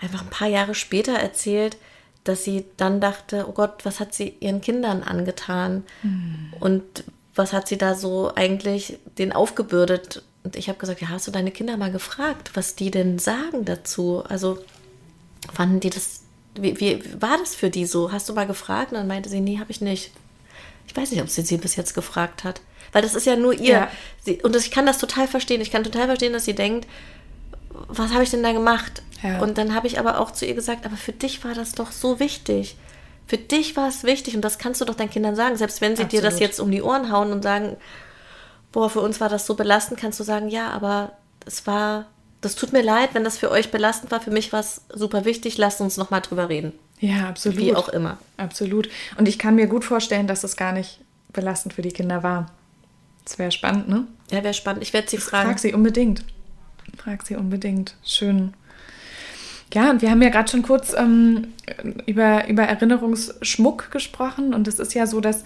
[0.00, 1.76] einfach ein paar Jahre später erzählt,
[2.24, 5.84] dass sie dann dachte, oh Gott, was hat sie ihren Kindern angetan?
[6.02, 6.52] Mhm.
[6.58, 10.22] Und was hat sie da so eigentlich den aufgebürdet?
[10.42, 13.64] Und ich habe gesagt, ja, hast du deine Kinder mal gefragt, was die denn sagen
[13.64, 14.22] dazu?
[14.28, 14.58] Also
[15.52, 16.23] fanden die das
[16.56, 18.12] wie, wie war das für die so?
[18.12, 18.92] Hast du mal gefragt?
[18.92, 20.12] Und dann meinte sie, nee, habe ich nicht.
[20.86, 22.60] Ich weiß nicht, ob sie sie bis jetzt gefragt hat.
[22.92, 23.72] Weil das ist ja nur ihr.
[23.72, 23.90] Ja.
[24.22, 25.60] Sie, und das, ich kann das total verstehen.
[25.60, 26.86] Ich kann total verstehen, dass sie denkt,
[27.70, 29.02] was habe ich denn da gemacht?
[29.22, 29.40] Ja.
[29.40, 31.90] Und dann habe ich aber auch zu ihr gesagt, aber für dich war das doch
[31.90, 32.76] so wichtig.
[33.26, 35.56] Für dich war es wichtig und das kannst du doch deinen Kindern sagen.
[35.56, 36.24] Selbst wenn sie Absolut.
[36.24, 37.76] dir das jetzt um die Ohren hauen und sagen,
[38.70, 41.12] boah, für uns war das so belastend, kannst du sagen, ja, aber
[41.46, 42.06] es war
[42.44, 44.20] das tut mir leid, wenn das für euch belastend war.
[44.20, 45.58] Für mich war es super wichtig.
[45.58, 46.72] Lasst uns nochmal drüber reden.
[47.00, 47.58] Ja, absolut.
[47.58, 48.18] Wie auch immer.
[48.36, 48.88] Absolut.
[49.16, 51.00] Und ich kann mir gut vorstellen, dass es gar nicht
[51.32, 52.50] belastend für die Kinder war.
[53.24, 54.06] Das wäre spannend, ne?
[54.30, 54.82] Ja, wäre spannend.
[54.82, 55.48] Ich werde sie fragen.
[55.48, 56.24] Frag sie unbedingt.
[56.96, 57.96] Frag sie unbedingt.
[58.04, 58.54] Schön.
[59.72, 61.48] Ja, und wir haben ja gerade schon kurz ähm,
[62.06, 64.54] über, über Erinnerungsschmuck gesprochen.
[64.54, 65.42] Und es ist ja so, dass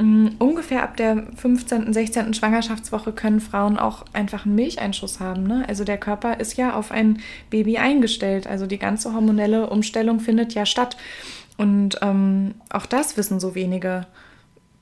[0.00, 2.34] ungefähr ab der 15., 16.
[2.34, 5.42] Schwangerschaftswoche können Frauen auch einfach einen Milcheinschuss haben.
[5.42, 5.64] Ne?
[5.68, 7.20] Also der Körper ist ja auf ein
[7.50, 8.46] Baby eingestellt.
[8.46, 10.96] Also die ganze hormonelle Umstellung findet ja statt.
[11.58, 14.06] Und ähm, auch das wissen so wenige,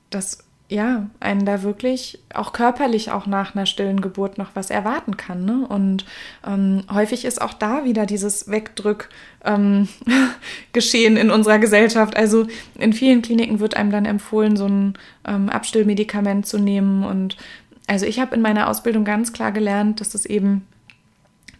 [0.09, 5.17] dass ja, einen da wirklich auch körperlich auch nach einer stillen Geburt noch was erwarten
[5.17, 5.43] kann.
[5.43, 5.65] Ne?
[5.67, 6.05] Und
[6.47, 9.09] ähm, häufig ist auch da wieder dieses Wegdrück
[9.43, 9.89] ähm,
[10.73, 12.15] geschehen in unserer Gesellschaft.
[12.15, 12.45] Also
[12.77, 14.93] in vielen Kliniken wird einem dann empfohlen, so ein
[15.27, 17.03] ähm, Abstillmedikament zu nehmen.
[17.03, 17.35] Und
[17.87, 20.67] also ich habe in meiner Ausbildung ganz klar gelernt, dass es eben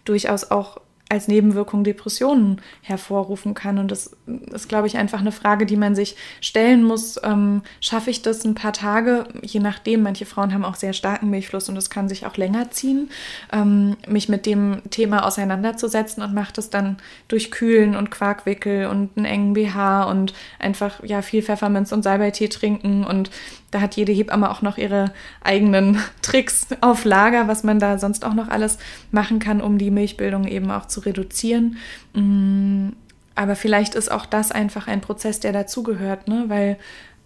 [0.05, 0.77] durchaus auch
[1.09, 3.79] als Nebenwirkung Depressionen hervorrufen kann.
[3.79, 4.15] Und das
[4.53, 7.19] ist, glaube ich, einfach eine Frage, die man sich stellen muss.
[7.23, 11.31] Ähm, schaffe ich das ein paar Tage, je nachdem, manche Frauen haben auch sehr starken
[11.31, 13.09] Milchfluss und das kann sich auch länger ziehen,
[13.51, 16.97] ähm, mich mit dem Thema auseinanderzusetzen und macht es dann
[17.27, 22.49] durch Kühlen und Quarkwickel und einen engen BH und einfach ja viel Pfefferminz und Salbeitee
[22.49, 23.31] trinken und
[23.71, 25.11] da hat jede Hebamme auch noch ihre
[25.41, 28.77] eigenen Tricks auf Lager, was man da sonst auch noch alles
[29.11, 31.77] machen kann, um die Milchbildung eben auch zu reduzieren.
[32.13, 32.89] Mm,
[33.35, 36.45] aber vielleicht ist auch das einfach ein Prozess, der dazugehört, ne?
[36.47, 36.77] weil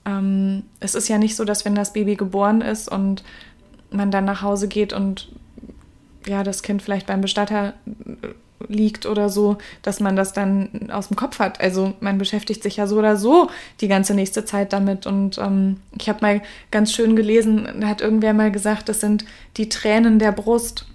[0.05, 3.23] ähm, es ist ja nicht so, dass wenn das Baby geboren ist und
[3.89, 5.29] man dann nach Hause geht und
[6.25, 7.73] ja, das Kind vielleicht beim Bestatter
[8.67, 11.61] liegt oder so, dass man das dann aus dem Kopf hat.
[11.61, 13.49] Also man beschäftigt sich ja so oder so
[13.81, 15.05] die ganze nächste Zeit damit.
[15.05, 16.41] Und ähm, ich habe mal
[16.71, 19.25] ganz schön gelesen, da hat irgendwer mal gesagt, das sind
[19.57, 20.85] die Tränen der Brust.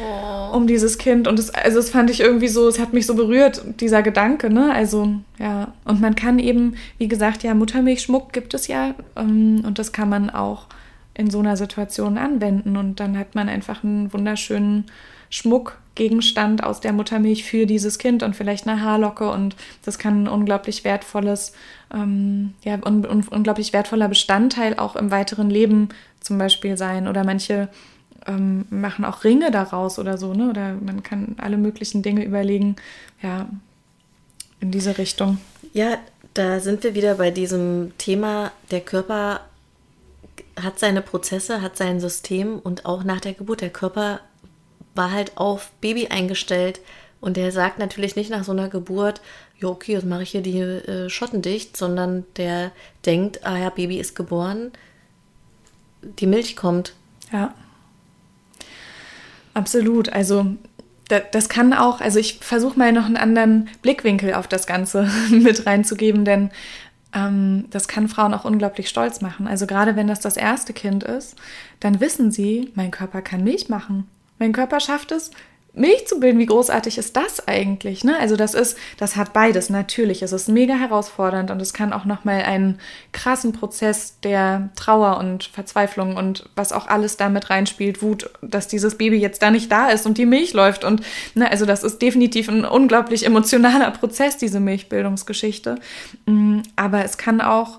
[0.00, 0.56] Oh.
[0.56, 1.28] Um dieses Kind.
[1.28, 4.48] Und das, also das fand ich irgendwie so, es hat mich so berührt, dieser Gedanke,
[4.48, 4.72] ne?
[4.72, 5.74] Also, ja.
[5.84, 8.94] Und man kann eben, wie gesagt, ja, Muttermilchschmuck gibt es ja.
[9.16, 10.66] Ähm, und das kann man auch
[11.14, 12.76] in so einer Situation anwenden.
[12.76, 14.86] Und dann hat man einfach einen wunderschönen
[15.92, 20.28] Schmuckgegenstand aus der Muttermilch für dieses Kind und vielleicht eine Haarlocke und das kann ein
[20.28, 21.52] unglaublich wertvolles,
[21.92, 25.90] ähm, ja, un, un, unglaublich wertvoller Bestandteil auch im weiteren Leben
[26.20, 27.08] zum Beispiel sein.
[27.08, 27.68] Oder manche
[28.26, 30.48] ähm, machen auch Ringe daraus oder so, ne?
[30.50, 32.76] Oder man kann alle möglichen Dinge überlegen,
[33.22, 33.48] ja,
[34.60, 35.38] in diese Richtung.
[35.72, 35.98] Ja,
[36.34, 39.40] da sind wir wieder bei diesem Thema, der Körper
[40.62, 44.20] hat seine Prozesse, hat sein System und auch nach der Geburt der Körper
[44.94, 46.80] war halt auf Baby eingestellt.
[47.20, 49.20] Und der sagt natürlich nicht nach so einer Geburt,
[49.60, 52.72] ja, okay, jetzt mache ich hier die äh, Schotten dicht, sondern der
[53.06, 54.72] denkt, ah ja, Baby ist geboren,
[56.02, 56.94] die Milch kommt.
[57.32, 57.54] Ja.
[59.54, 60.12] Absolut.
[60.12, 60.46] Also
[61.30, 65.66] das kann auch, also ich versuche mal noch einen anderen Blickwinkel auf das Ganze mit
[65.66, 66.50] reinzugeben, denn
[67.14, 69.46] ähm, das kann Frauen auch unglaublich stolz machen.
[69.46, 71.36] Also gerade wenn das das erste Kind ist,
[71.80, 74.08] dann wissen sie, mein Körper kann Milch machen.
[74.42, 75.30] Mein Körper schafft es,
[75.72, 78.02] Milch zu bilden, wie großartig ist das eigentlich?
[78.02, 78.18] Ne?
[78.18, 79.70] Also das ist, das hat beides.
[79.70, 82.80] Natürlich, es ist mega herausfordernd und es kann auch nochmal einen
[83.12, 88.98] krassen Prozess der Trauer und Verzweiflung und was auch alles damit reinspielt, Wut, dass dieses
[88.98, 91.02] Baby jetzt da nicht da ist und die Milch läuft und
[91.36, 95.76] ne, also das ist definitiv ein unglaublich emotionaler Prozess, diese Milchbildungsgeschichte.
[96.26, 97.78] Mm, aber es kann auch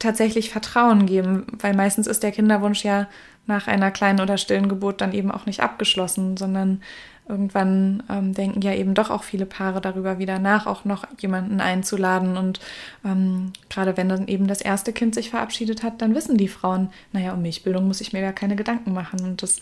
[0.00, 3.06] tatsächlich Vertrauen geben, weil meistens ist der Kinderwunsch ja
[3.50, 6.80] nach einer kleinen oder stillen Geburt dann eben auch nicht abgeschlossen, sondern
[7.28, 11.60] irgendwann ähm, denken ja eben doch auch viele Paare darüber wieder nach, auch noch jemanden
[11.60, 12.36] einzuladen.
[12.36, 12.60] Und
[13.04, 16.90] ähm, gerade wenn dann eben das erste Kind sich verabschiedet hat, dann wissen die Frauen,
[17.12, 19.20] naja, um Milchbildung muss ich mir ja keine Gedanken machen.
[19.20, 19.60] Und das,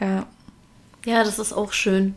[0.00, 0.26] ja.
[1.06, 2.14] Ja, das ist auch schön.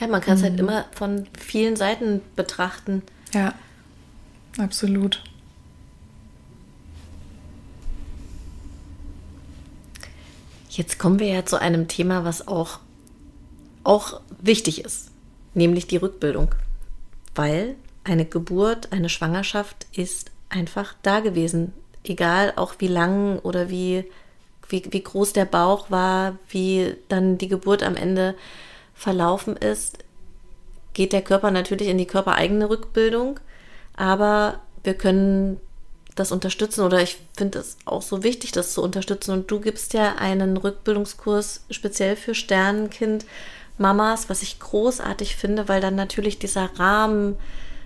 [0.00, 0.68] Ja, man kann es halt mhm.
[0.68, 3.02] halt immer von vielen Seiten betrachten.
[3.32, 3.54] Ja,
[4.58, 5.22] absolut.
[10.76, 12.80] Jetzt kommen wir ja zu einem Thema, was auch,
[13.82, 15.10] auch wichtig ist,
[15.54, 16.54] nämlich die Rückbildung.
[17.34, 21.72] Weil eine Geburt, eine Schwangerschaft ist einfach da gewesen.
[22.04, 24.04] Egal auch wie lang oder wie,
[24.68, 28.34] wie, wie groß der Bauch war, wie dann die Geburt am Ende
[28.92, 30.04] verlaufen ist,
[30.92, 33.40] geht der Körper natürlich in die körpereigene Rückbildung.
[33.96, 35.58] Aber wir können
[36.16, 39.32] das unterstützen oder ich finde es auch so wichtig, das zu unterstützen.
[39.32, 43.24] Und du gibst ja einen Rückbildungskurs speziell für Sternenkind
[43.78, 47.36] Mamas, was ich großartig finde, weil dann natürlich dieser Rahmen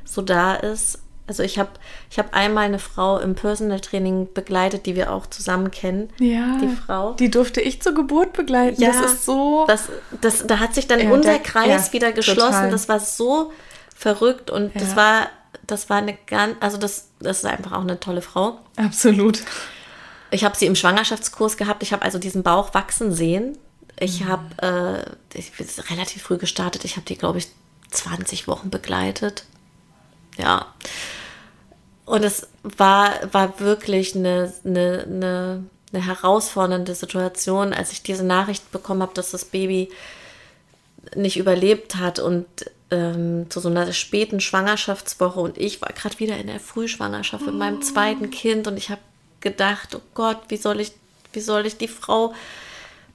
[0.04, 1.00] so da ist.
[1.26, 1.70] Also ich habe
[2.10, 6.10] ich hab einmal eine Frau im Personal Training begleitet, die wir auch zusammen kennen.
[6.18, 6.58] Ja.
[6.60, 7.14] Die Frau.
[7.14, 8.80] Die durfte ich zur Geburt begleiten.
[8.80, 9.64] Ja, das ist so.
[9.66, 9.88] Das,
[10.20, 12.52] das, da hat sich dann ja, unser Kreis ja, wieder geschlossen.
[12.52, 12.70] Total.
[12.70, 13.52] Das war so
[13.96, 14.80] verrückt und ja.
[14.80, 15.28] das war
[15.70, 18.60] das war eine ganz, also das, das ist einfach auch eine tolle Frau.
[18.76, 19.42] Absolut.
[20.30, 21.82] Ich habe sie im Schwangerschaftskurs gehabt.
[21.82, 23.58] Ich habe also diesen Bauch wachsen sehen.
[23.98, 24.28] Ich mhm.
[24.28, 26.84] habe äh, ich bin relativ früh gestartet.
[26.84, 27.48] Ich habe die, glaube ich,
[27.90, 29.44] 20 Wochen begleitet.
[30.38, 30.66] Ja.
[32.06, 38.70] Und es war, war wirklich eine, eine, eine, eine herausfordernde Situation, als ich diese Nachricht
[38.72, 39.90] bekommen habe, dass das Baby
[41.14, 42.46] nicht überlebt hat und
[42.90, 47.54] ähm, zu so einer späten Schwangerschaftswoche und ich war gerade wieder in der Frühschwangerschaft mit
[47.54, 49.00] meinem zweiten Kind und ich habe
[49.40, 50.92] gedacht, oh Gott, wie soll ich,
[51.32, 52.34] wie soll ich die Frau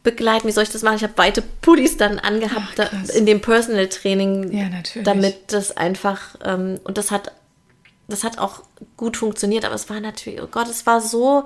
[0.03, 0.95] begleiten, wie soll ich das machen?
[0.95, 4.69] Ich habe weite Pullis dann angehabt Ach, da, in dem Personal Training, ja,
[5.03, 7.33] damit das einfach ähm, und das hat,
[8.07, 8.63] das hat auch
[8.97, 11.45] gut funktioniert, aber es war natürlich, oh Gott, es war so,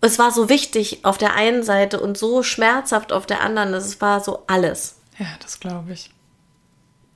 [0.00, 4.00] es war so wichtig auf der einen Seite und so schmerzhaft auf der anderen, es
[4.00, 4.96] war so alles.
[5.18, 6.10] Ja, das glaube ich.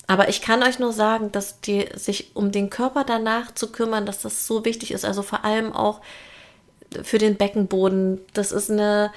[0.09, 4.07] Aber ich kann euch nur sagen, dass die sich um den Körper danach zu kümmern,
[4.07, 5.05] dass das so wichtig ist.
[5.05, 6.01] Also vor allem auch
[7.03, 8.21] für den Beckenboden.
[8.33, 9.13] Das ist eine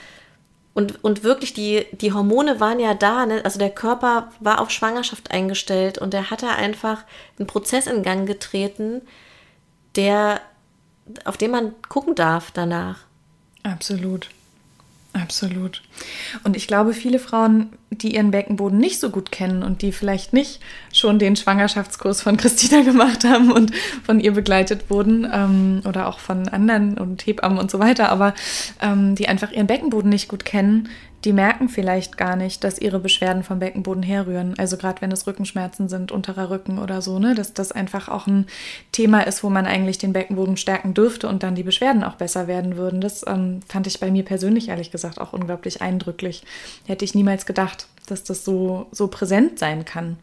[0.74, 3.26] und, und wirklich die, die Hormone waren ja da.
[3.26, 3.44] Ne?
[3.44, 7.04] Also der Körper war auf Schwangerschaft eingestellt und er hatte einfach
[7.38, 9.02] einen Prozess in Gang getreten,
[9.96, 10.42] der
[11.26, 13.00] auf den man gucken darf danach.
[13.64, 14.30] Absolut.
[15.14, 15.82] Absolut.
[16.46, 20.32] Und ich glaube, viele Frauen, die ihren Beckenboden nicht so gut kennen und die vielleicht
[20.32, 20.62] nicht
[20.94, 26.20] schon den Schwangerschaftskurs von Christina gemacht haben und von ihr begleitet wurden ähm, oder auch
[26.20, 28.34] von anderen und Hebammen und so weiter, aber
[28.82, 30.88] ähm, die einfach ihren Beckenboden nicht gut kennen,
[31.24, 34.58] die merken vielleicht gar nicht, dass ihre Beschwerden vom Beckenboden herrühren.
[34.58, 38.28] Also gerade wenn es Rückenschmerzen sind, unterer Rücken oder so, ne, dass das einfach auch
[38.28, 38.48] ein
[38.92, 42.48] Thema ist, wo man eigentlich den Beckenboden stärken dürfte und dann die Beschwerden auch besser
[42.48, 43.02] werden würden.
[43.02, 46.44] Das ähm, fand ich bei mir persönlich ehrlich gesagt auch unglaublich eindrücklich.
[46.88, 50.18] Hätte ich niemals gedacht, dass das so, so präsent sein kann.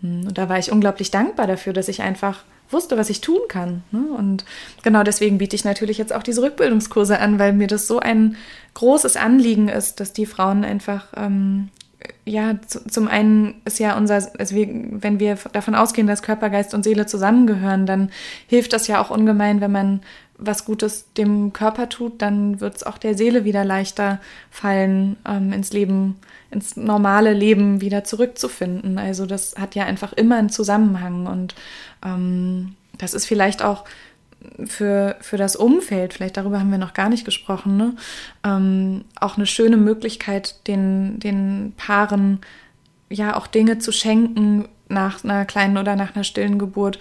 [0.00, 3.40] Hm, und da war ich unglaublich dankbar dafür, dass ich einfach wusste, was ich tun
[3.48, 3.82] kann.
[3.90, 4.04] Ne?
[4.16, 4.44] Und
[4.82, 8.36] genau deswegen biete ich natürlich jetzt auch diese Rückbildungskurse an, weil mir das so ein
[8.74, 11.68] großes Anliegen ist, dass die Frauen einfach, ähm,
[12.24, 16.50] ja, zu, zum einen ist ja unser, also wir, wenn wir davon ausgehen, dass Körper,
[16.50, 18.10] Geist und Seele zusammengehören, dann
[18.46, 20.00] hilft das ja auch ungemein, wenn man
[20.46, 24.20] was Gutes dem Körper tut, dann wird es auch der Seele wieder leichter
[24.50, 26.16] fallen, ähm, ins Leben,
[26.50, 28.98] ins normale Leben wieder zurückzufinden.
[28.98, 31.54] Also das hat ja einfach immer einen Zusammenhang und
[32.04, 33.84] ähm, das ist vielleicht auch
[34.64, 37.94] für, für das Umfeld, vielleicht darüber haben wir noch gar nicht gesprochen, ne?
[38.44, 42.40] ähm, auch eine schöne Möglichkeit, den, den Paaren
[43.08, 46.98] ja auch Dinge zu schenken nach einer kleinen oder nach einer stillen Geburt,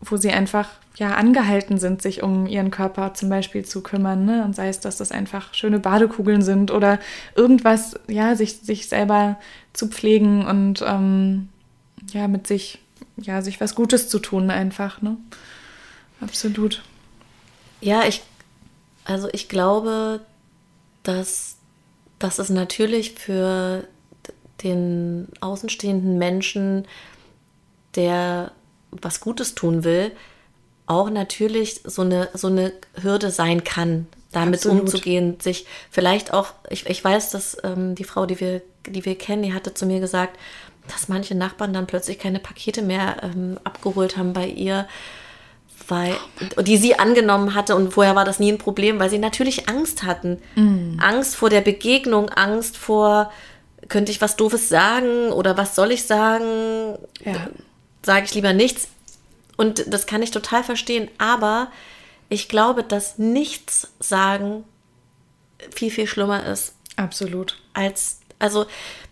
[0.00, 4.24] wo sie einfach ja angehalten sind, sich um ihren Körper zum Beispiel zu kümmern.
[4.24, 4.44] Ne?
[4.44, 6.98] Und sei es, dass das einfach schöne Badekugeln sind oder
[7.34, 9.38] irgendwas, ja, sich, sich selber
[9.72, 11.48] zu pflegen und ähm,
[12.12, 12.78] ja, mit sich,
[13.16, 15.16] ja, sich was Gutes zu tun einfach, ne?
[16.20, 16.82] Absolut.
[17.80, 18.22] Ja, ich,
[19.04, 20.20] also ich glaube,
[21.02, 21.56] dass,
[22.18, 23.88] dass es natürlich für
[24.62, 26.86] den außenstehenden Menschen,
[27.96, 28.52] der
[28.92, 30.12] was Gutes tun will,
[30.92, 34.82] auch natürlich so eine, so eine Hürde sein kann, damit Absolut.
[34.82, 39.16] umzugehen, sich vielleicht auch, ich, ich weiß, dass ähm, die Frau, die wir, die wir
[39.16, 40.38] kennen, die hatte zu mir gesagt,
[40.88, 44.88] dass manche Nachbarn dann plötzlich keine Pakete mehr ähm, abgeholt haben bei ihr,
[45.88, 46.14] weil,
[46.56, 49.68] oh die sie angenommen hatte und vorher war das nie ein Problem, weil sie natürlich
[49.68, 50.38] Angst hatten.
[50.54, 50.98] Mm.
[51.00, 53.30] Angst vor der Begegnung, Angst vor,
[53.88, 56.98] könnte ich was Doofes sagen oder was soll ich sagen?
[57.24, 57.48] Ja.
[58.04, 58.88] Sage ich lieber nichts.
[59.56, 61.70] Und das kann ich total verstehen, aber
[62.28, 64.64] ich glaube, dass nichts sagen
[65.70, 66.74] viel, viel schlimmer ist.
[66.96, 67.58] Absolut.
[67.74, 68.66] Als, also,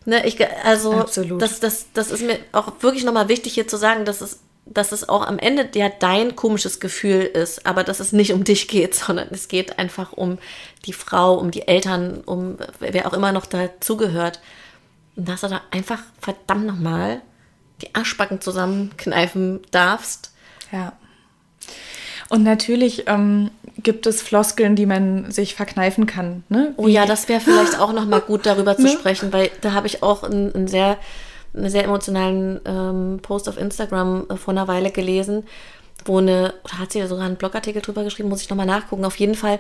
[0.05, 1.41] ne, ich, also, Absolut.
[1.41, 4.93] Das, das, das ist mir auch wirklich nochmal wichtig hier zu sagen, dass es, dass
[4.93, 8.69] es auch am Ende ja dein komisches Gefühl ist, aber dass es nicht um dich
[8.69, 10.39] geht, sondern es geht einfach um
[10.87, 14.41] die Frau, um die Eltern, um wer auch immer noch dazugehört.
[15.17, 17.21] Und dass du da einfach verdammt nochmal
[17.83, 20.30] die Arschbacken zusammenkneifen darfst.
[20.73, 20.93] Ja.
[22.29, 23.51] Und natürlich ähm,
[23.83, 26.45] gibt es Floskeln, die man sich verkneifen kann.
[26.49, 26.75] Ne?
[26.77, 28.91] oh ja, das wäre vielleicht auch noch mal gut darüber zu ne?
[28.91, 30.99] sprechen, weil da habe ich auch einen, einen, sehr,
[31.55, 35.45] einen sehr emotionalen ähm, Post auf Instagram äh, vor einer Weile gelesen,
[36.05, 39.05] wo eine, oder hat sie sogar einen Blogartikel drüber geschrieben, muss ich nochmal nachgucken.
[39.05, 39.59] Auf jeden Fall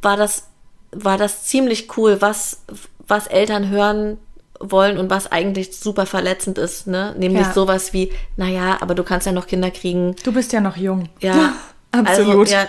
[0.00, 0.48] war das,
[0.92, 2.62] war das ziemlich cool, was,
[3.06, 4.18] was Eltern hören
[4.62, 7.14] wollen und was eigentlich super verletzend ist, ne?
[7.18, 7.52] Nämlich ja.
[7.52, 10.14] sowas wie, naja, aber du kannst ja noch Kinder kriegen.
[10.24, 11.08] Du bist ja noch jung.
[11.20, 11.54] Ja,
[11.90, 12.48] absolut.
[12.48, 12.66] Also, ja,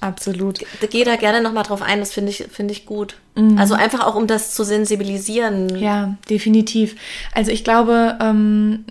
[0.00, 0.60] absolut.
[0.90, 3.16] Geh da gerne nochmal drauf ein, das finde ich, finde ich gut.
[3.34, 3.58] Mhm.
[3.58, 5.76] Also einfach auch, um das zu sensibilisieren.
[5.76, 6.96] Ja, definitiv.
[7.34, 8.84] Also ich glaube, ähm,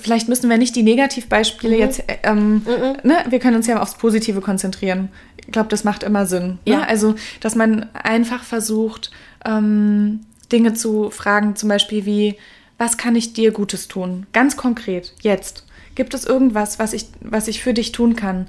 [0.00, 1.80] vielleicht müssen wir nicht die Negativbeispiele mhm.
[1.80, 2.96] jetzt, ähm, mhm.
[3.02, 3.24] ne?
[3.28, 5.10] wir können uns ja aufs Positive konzentrieren
[5.52, 6.58] glaube, das macht immer Sinn.
[6.64, 6.72] Ne?
[6.72, 6.76] Ja.
[6.78, 6.88] Ne?
[6.88, 9.10] Also, dass man einfach versucht,
[9.44, 10.20] ähm,
[10.52, 12.36] Dinge zu fragen, zum Beispiel wie,
[12.78, 14.26] was kann ich dir Gutes tun?
[14.32, 15.64] Ganz konkret, jetzt.
[15.94, 18.46] Gibt es irgendwas, was ich, was ich für dich tun kann?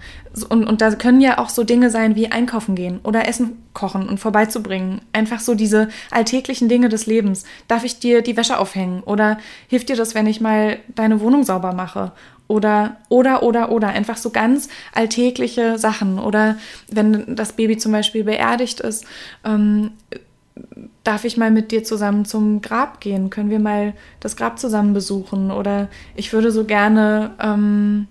[0.48, 4.08] Und, und da können ja auch so Dinge sein wie einkaufen gehen oder Essen kochen
[4.08, 5.02] und vorbeizubringen.
[5.12, 7.44] Einfach so diese alltäglichen Dinge des Lebens.
[7.68, 9.04] Darf ich dir die Wäsche aufhängen?
[9.04, 12.14] Oder hilft dir das, wenn ich mal deine Wohnung sauber mache?
[12.48, 13.90] Oder, oder, oder, oder.
[13.90, 16.20] Einfach so ganz alltägliche Sachen.
[16.20, 16.58] Oder
[16.90, 19.06] wenn das Baby zum Beispiel beerdigt ist,
[19.44, 19.92] ähm,
[21.04, 23.30] darf ich mal mit dir zusammen zum Grab gehen?
[23.30, 25.52] Können wir mal das Grab zusammen besuchen?
[25.52, 28.08] Oder ich würde so gerne, ähm,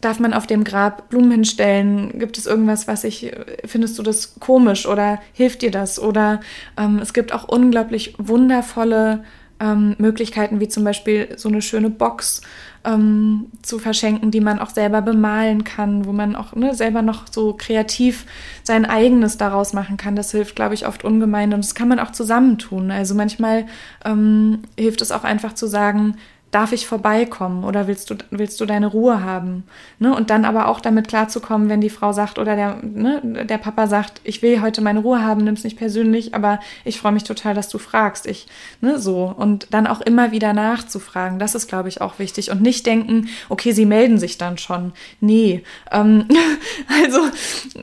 [0.00, 2.18] darf man auf dem Grab Blumen hinstellen?
[2.18, 3.32] Gibt es irgendwas, was ich,
[3.64, 5.98] findest du das komisch oder hilft dir das?
[5.98, 6.40] Oder
[6.76, 9.24] ähm, es gibt auch unglaublich wundervolle
[9.60, 12.42] ähm, Möglichkeiten, wie zum Beispiel so eine schöne Box
[12.84, 17.24] ähm, zu verschenken, die man auch selber bemalen kann, wo man auch ne, selber noch
[17.30, 18.26] so kreativ
[18.62, 20.16] sein eigenes daraus machen kann.
[20.16, 22.90] Das hilft, glaube ich, oft ungemein und das kann man auch zusammentun.
[22.90, 23.66] Also manchmal
[24.04, 26.16] ähm, hilft es auch einfach zu sagen,
[26.52, 29.64] darf ich vorbeikommen oder willst du, willst du deine Ruhe haben?
[29.98, 30.14] Ne?
[30.14, 33.88] Und dann aber auch damit klarzukommen, wenn die Frau sagt oder der, ne, der Papa
[33.88, 37.24] sagt, ich will heute meine Ruhe haben, nimm es nicht persönlich, aber ich freue mich
[37.24, 38.26] total, dass du fragst.
[38.26, 38.46] Ich,
[38.80, 39.34] ne, so.
[39.36, 42.50] Und dann auch immer wieder nachzufragen, das ist, glaube ich, auch wichtig.
[42.50, 44.92] Und nicht denken, okay, sie melden sich dann schon.
[45.20, 45.64] Nee.
[45.90, 46.26] Ähm,
[47.02, 47.20] also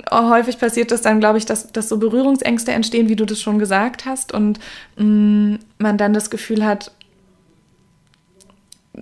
[0.09, 3.59] häufig passiert das dann, glaube ich, dass, dass so Berührungsängste entstehen, wie du das schon
[3.59, 4.59] gesagt hast, und
[4.97, 6.91] mh, mm, man dann das Gefühl hat,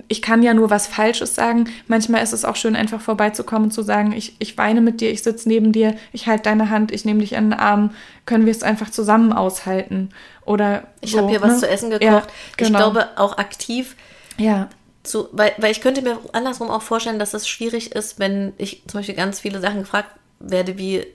[0.07, 1.69] ich kann ja nur was Falsches sagen.
[1.87, 5.11] Manchmal ist es auch schön, einfach vorbeizukommen und zu sagen, ich, ich weine mit dir,
[5.11, 7.91] ich sitze neben dir, ich halte deine Hand, ich nehme dich an den Arm.
[8.25, 10.09] Können wir es einfach zusammen aushalten?
[10.45, 11.45] Oder ich so, habe hier ne?
[11.45, 12.05] was zu essen gekocht.
[12.05, 12.23] Ja,
[12.55, 12.69] genau.
[12.69, 13.97] Ich glaube auch aktiv.
[14.37, 14.69] Ja.
[15.03, 18.83] Zu, weil, weil ich könnte mir andersrum auch vorstellen, dass es schwierig ist, wenn ich
[18.87, 21.05] zum Beispiel ganz viele Sachen gefragt werde, wie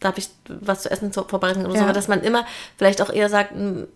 [0.00, 1.86] darf ich was zu essen vorbereiten oder ja.
[1.86, 2.46] so, dass man immer
[2.76, 3.86] vielleicht auch eher sagt, hm,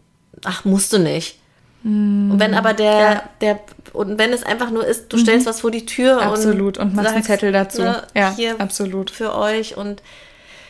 [0.44, 1.41] ach, musst du nicht.
[1.84, 3.22] Und wenn aber der, ja.
[3.40, 3.60] der,
[3.92, 5.22] und wenn es einfach nur ist, du mhm.
[5.22, 6.78] stellst was vor die Tür absolut.
[6.78, 7.82] und, und machst sagst, einen Zettel dazu.
[7.82, 9.10] Ne, ja, absolut.
[9.10, 10.02] Für euch und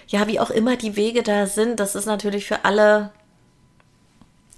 [0.09, 3.11] ja, wie auch immer die Wege da sind, das ist natürlich für alle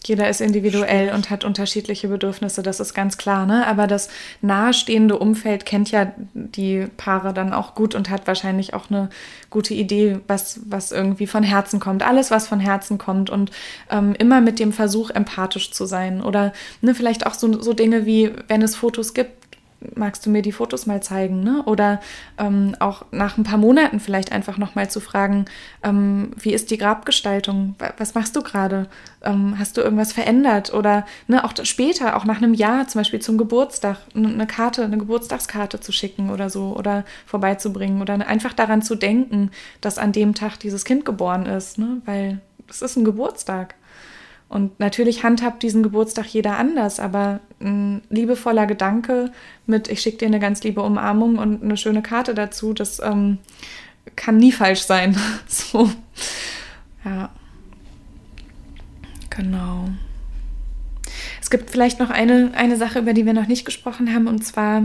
[0.09, 3.47] jeder ist individuell und hat unterschiedliche Bedürfnisse, das ist ganz klar.
[3.47, 3.67] Ne?
[3.67, 4.09] Aber das
[4.41, 9.09] nahestehende Umfeld kennt ja die Paare dann auch gut und hat wahrscheinlich auch eine
[9.51, 12.03] gute Idee, was, was irgendwie von Herzen kommt.
[12.03, 13.51] Alles, was von Herzen kommt und
[13.91, 16.23] ähm, immer mit dem Versuch, empathisch zu sein.
[16.23, 19.44] Oder ne, vielleicht auch so, so Dinge wie, wenn es Fotos gibt,
[19.95, 21.41] magst du mir die Fotos mal zeigen?
[21.41, 21.63] Ne?
[21.65, 22.01] Oder
[22.39, 25.47] ähm, auch nach ein paar Monaten vielleicht einfach nochmal zu fragen,
[25.83, 27.77] ähm, wie ist die Grabgestaltung?
[27.99, 28.89] Was machst du gerade?
[29.23, 30.73] Ähm, hast du irgendwas verändert?
[30.73, 34.99] Oder ne, auch später, auch nach einem Jahr zum Beispiel zum Geburtstag, eine Karte, eine
[34.99, 40.35] Geburtstagskarte zu schicken oder so oder vorbeizubringen oder einfach daran zu denken, dass an dem
[40.35, 42.01] Tag dieses Kind geboren ist, ne?
[42.05, 43.75] weil es ist ein Geburtstag.
[44.49, 49.33] Und natürlich handhabt diesen Geburtstag jeder anders, aber ein liebevoller Gedanke
[49.67, 53.39] mit, ich schicke dir eine ganz liebe Umarmung und eine schöne Karte dazu, das ähm,
[54.17, 55.17] kann nie falsch sein.
[55.47, 55.91] so.
[57.05, 57.31] Ja.
[59.31, 59.89] Genau.
[61.41, 64.45] Es gibt vielleicht noch eine, eine Sache, über die wir noch nicht gesprochen haben, und
[64.45, 64.83] zwar,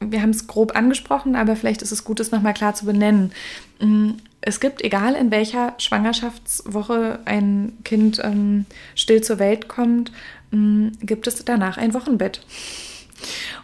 [0.00, 3.32] wir haben es grob angesprochen, aber vielleicht ist es gut, es nochmal klar zu benennen.
[4.40, 10.12] Es gibt, egal in welcher Schwangerschaftswoche ein Kind ähm, still zur Welt kommt,
[10.52, 12.42] ähm, gibt es danach ein Wochenbett.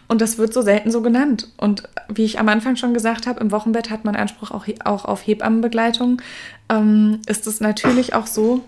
[0.07, 1.49] Und das wird so selten so genannt.
[1.57, 5.05] Und wie ich am Anfang schon gesagt habe, im Wochenbett hat man Anspruch auch, auch
[5.05, 6.21] auf Hebammenbegleitung.
[6.69, 8.63] Ähm, ist es natürlich auch so,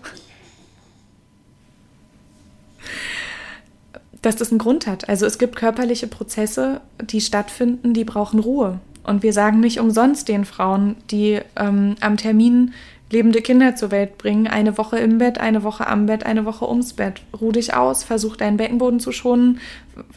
[4.22, 5.08] dass das einen Grund hat.
[5.08, 8.80] Also es gibt körperliche Prozesse, die stattfinden, die brauchen Ruhe.
[9.06, 12.74] Und wir sagen nicht umsonst den Frauen, die ähm, am Termin
[13.08, 16.68] lebende Kinder zur Welt bringen, eine Woche im Bett, eine Woche am Bett, eine Woche
[16.68, 17.22] ums Bett.
[17.40, 19.60] Ruh dich aus, versuch deinen Beckenboden zu schonen,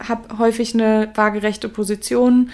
[0.08, 2.50] hab häufig eine waagerechte Position.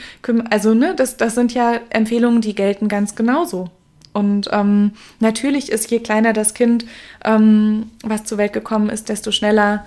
[0.49, 3.69] Also, ne, das, das sind ja Empfehlungen, die gelten ganz genauso.
[4.11, 6.86] Und ähm, natürlich ist, je kleiner das Kind,
[7.23, 9.86] ähm, was zur Welt gekommen ist, desto schneller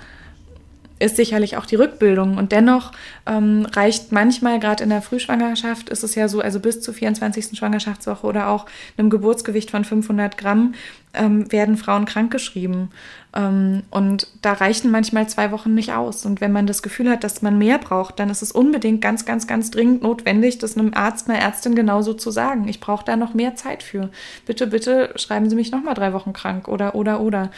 [0.99, 2.37] ist sicherlich auch die Rückbildung.
[2.37, 2.93] Und dennoch
[3.27, 7.57] ähm, reicht manchmal, gerade in der Frühschwangerschaft, ist es ja so, also bis zur 24.
[7.57, 10.75] Schwangerschaftswoche oder auch einem Geburtsgewicht von 500 Gramm
[11.15, 12.91] ähm, werden Frauen krankgeschrieben.
[13.35, 16.25] Ähm, und da reichen manchmal zwei Wochen nicht aus.
[16.27, 19.25] Und wenn man das Gefühl hat, dass man mehr braucht, dann ist es unbedingt ganz,
[19.25, 22.69] ganz, ganz dringend notwendig, das einem Arzt, einer Ärztin genauso zu sagen.
[22.69, 24.11] Ich brauche da noch mehr Zeit für.
[24.47, 27.51] Bitte, bitte schreiben Sie mich noch mal drei Wochen krank oder, oder, oder.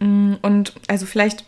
[0.00, 1.44] Mm, und also vielleicht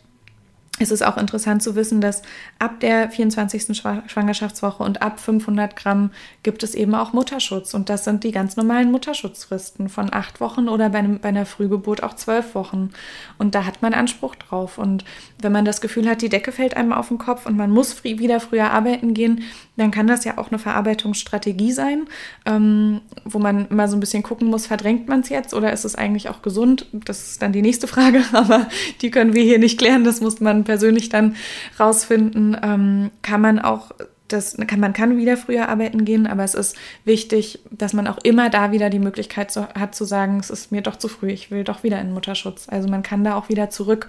[0.79, 2.23] es ist auch interessant zu wissen, dass
[2.59, 3.77] ab der 24.
[4.07, 6.11] Schwangerschaftswoche und ab 500 Gramm
[6.43, 7.73] gibt es eben auch Mutterschutz.
[7.73, 11.47] Und das sind die ganz normalen Mutterschutzfristen von acht Wochen oder bei, einem, bei einer
[11.47, 12.91] Frühgeburt auch zwölf Wochen.
[13.39, 14.77] Und da hat man Anspruch drauf.
[14.77, 15.05] Und
[15.41, 18.05] wenn man das Gefühl hat, die Decke fällt einem auf den Kopf und man muss
[18.05, 19.45] wieder früher arbeiten gehen,
[19.77, 22.07] dann kann das ja auch eine Verarbeitungsstrategie sein,
[22.47, 25.85] ähm, wo man immer so ein bisschen gucken muss, verdrängt man es jetzt oder ist
[25.85, 26.87] es eigentlich auch gesund?
[26.93, 28.69] Das ist dann die nächste Frage, aber
[29.03, 30.05] die können wir hier nicht klären.
[30.05, 31.37] Das muss man persönlich dann
[31.81, 32.57] rausfinden.
[32.63, 33.93] Ähm, kann man auch
[34.29, 38.19] das kann, man kann wieder früher arbeiten gehen, aber es ist wichtig, dass man auch
[38.25, 41.31] immer da wieder die Möglichkeit so, hat zu sagen, es ist mir doch zu früh,
[41.31, 42.67] ich will doch wieder in Mutterschutz.
[42.69, 44.09] Also man kann da auch wieder zurück.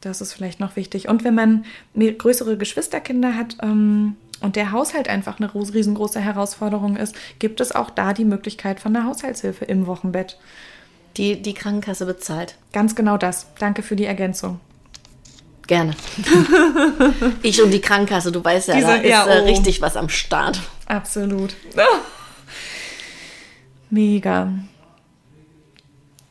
[0.00, 1.08] Das ist vielleicht noch wichtig.
[1.08, 7.14] Und wenn man größere Geschwisterkinder hat, ähm, und der Haushalt einfach eine riesengroße Herausforderung ist,
[7.38, 10.38] gibt es auch da die Möglichkeit von einer Haushaltshilfe im Wochenbett.
[11.16, 12.56] Die die Krankenkasse bezahlt.
[12.72, 13.48] Ganz genau das.
[13.58, 14.60] Danke für die Ergänzung.
[15.70, 15.94] Gerne.
[17.42, 19.44] ich und die Krankenkasse, du weißt ja, Diese, da ist ja, oh.
[19.44, 20.60] richtig was am Start.
[20.86, 21.54] Absolut.
[23.90, 24.52] Mega.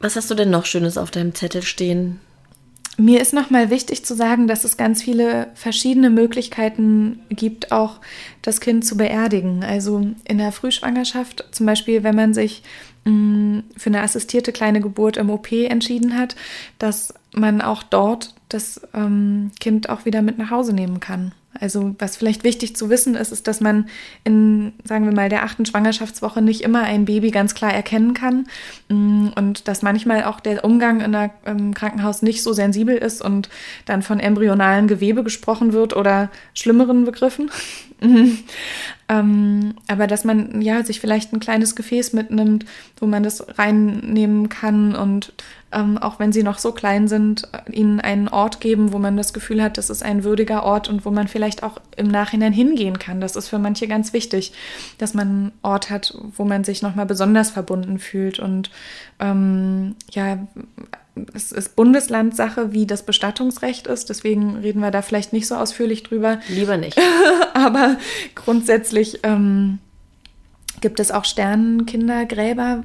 [0.02, 2.20] Was hast du denn noch Schönes auf deinem Zettel stehen?
[2.98, 8.02] Mir ist nochmal wichtig zu sagen, dass es ganz viele verschiedene Möglichkeiten gibt, auch
[8.42, 9.64] das Kind zu beerdigen.
[9.64, 12.62] Also in der Frühschwangerschaft, zum Beispiel, wenn man sich
[13.06, 16.36] mh, mm, für eine assistierte kleine Geburt im OP entschieden hat,
[16.78, 21.34] dass man auch dort das ähm, Kind auch wieder mit nach Hause nehmen kann.
[21.60, 23.90] Also was vielleicht wichtig zu wissen ist, ist, dass man
[24.24, 28.48] in, sagen wir mal, der achten Schwangerschaftswoche nicht immer ein Baby ganz klar erkennen kann
[28.88, 33.22] mm, und dass manchmal auch der Umgang in einem ähm, Krankenhaus nicht so sensibel ist
[33.22, 33.50] und
[33.86, 37.52] dann von embryonalen Gewebe gesprochen wird oder schlimmeren Begriffen.
[39.10, 42.66] ähm, aber dass man ja sich vielleicht ein kleines Gefäß mitnimmt,
[42.98, 45.34] wo man das reinnehmen kann und
[45.72, 49.34] ähm, auch wenn sie noch so klein sind, ihnen einen Ort geben, wo man das
[49.34, 52.98] Gefühl hat, das ist ein würdiger Ort und wo man vielleicht auch im Nachhinein hingehen
[52.98, 53.22] kann.
[53.22, 54.52] Das ist für manche ganz wichtig,
[54.98, 58.40] dass man einen Ort hat, wo man sich nochmal besonders verbunden fühlt.
[58.40, 58.72] Und
[59.20, 60.40] ähm, ja,
[61.34, 64.10] es ist Bundeslandsache, wie das Bestattungsrecht ist.
[64.10, 66.40] Deswegen reden wir da vielleicht nicht so ausführlich drüber.
[66.48, 67.00] Lieber nicht.
[67.54, 67.98] Aber
[68.36, 69.20] grundsätzlich.
[69.24, 69.80] Ähm,
[70.82, 72.84] gibt es auch Sternenkindergräber,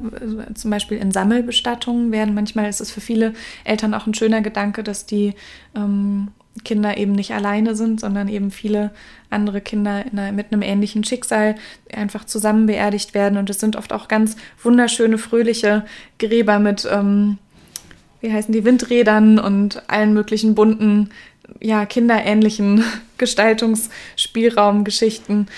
[0.55, 2.35] zum Beispiel in Sammelbestattungen werden.
[2.35, 5.35] Manchmal ist es für viele Eltern auch ein schöner Gedanke, dass die
[5.77, 6.29] ähm,
[6.65, 8.93] Kinder eben nicht alleine sind, sondern eben viele
[9.31, 11.57] andere Kinder einer, mit einem ähnlichen Schicksal
[11.93, 13.39] einfach zusammen beerdigt werden.
[13.39, 15.85] Und es sind oft auch ganz wunderschöne, fröhliche
[16.19, 17.39] Gräber mit, ähm,
[18.25, 21.11] wie heißen die, Windrädern und allen möglichen bunten,
[21.61, 22.83] ja, kinderähnlichen
[23.19, 25.49] Gestaltungsspielraumgeschichten.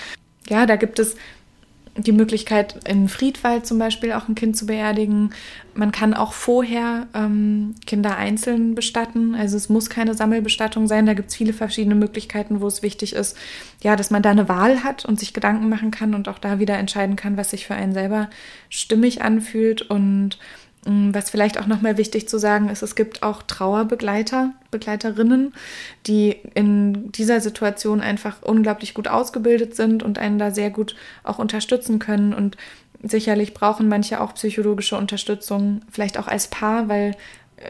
[0.49, 1.15] Ja, da gibt es
[1.95, 5.31] die Möglichkeit, in Friedwald zum Beispiel auch ein Kind zu beerdigen.
[5.73, 9.33] Man kann auch vorher ähm, Kinder einzeln bestatten.
[9.33, 11.05] Also es muss keine Sammelbestattung sein.
[11.07, 13.35] Da gibt es viele verschiedene Möglichkeiten, wo es wichtig ist,
[13.81, 16.59] ja, dass man da eine Wahl hat und sich Gedanken machen kann und auch da
[16.59, 18.29] wieder entscheiden kann, was sich für einen selber
[18.69, 20.37] stimmig anfühlt und
[20.87, 25.53] was vielleicht auch nochmal wichtig zu sagen ist, es gibt auch Trauerbegleiter, Begleiterinnen,
[26.05, 31.39] die in dieser Situation einfach unglaublich gut ausgebildet sind und einen da sehr gut auch
[31.39, 32.33] unterstützen können.
[32.33, 32.55] Und
[33.03, 37.15] sicherlich brauchen manche auch psychologische Unterstützung, vielleicht auch als Paar, weil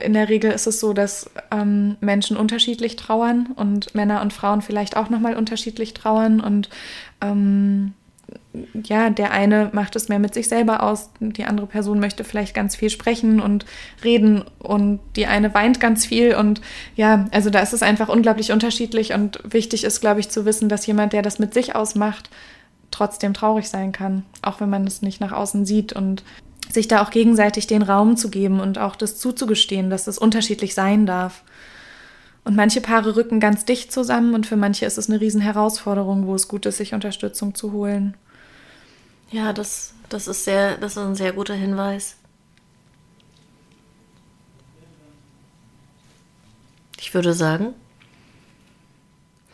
[0.04, 4.62] in der Regel ist es so, dass ähm, Menschen unterschiedlich trauern und Männer und Frauen
[4.62, 6.70] vielleicht auch nochmal unterschiedlich trauern und
[7.22, 7.94] ähm,
[8.84, 12.54] ja, der eine macht es mehr mit sich selber aus, die andere Person möchte vielleicht
[12.54, 13.66] ganz viel sprechen und
[14.04, 16.62] reden und die eine weint ganz viel und
[16.96, 20.70] ja, also da ist es einfach unglaublich unterschiedlich und wichtig ist, glaube ich, zu wissen,
[20.70, 22.30] dass jemand, der das mit sich ausmacht,
[22.92, 26.24] trotzdem traurig sein kann, auch wenn man es nicht nach außen sieht und
[26.72, 30.74] sich da auch gegenseitig den Raum zu geben und auch das zuzugestehen, dass es unterschiedlich
[30.74, 31.44] sein darf.
[32.44, 36.36] Und manche Paare rücken ganz dicht zusammen und für manche ist es eine Riesenherausforderung, wo
[36.36, 38.16] es gut ist, sich Unterstützung zu holen.
[39.32, 42.16] Ja, das, das, ist sehr, das ist ein sehr guter Hinweis.
[47.00, 47.74] Ich würde sagen.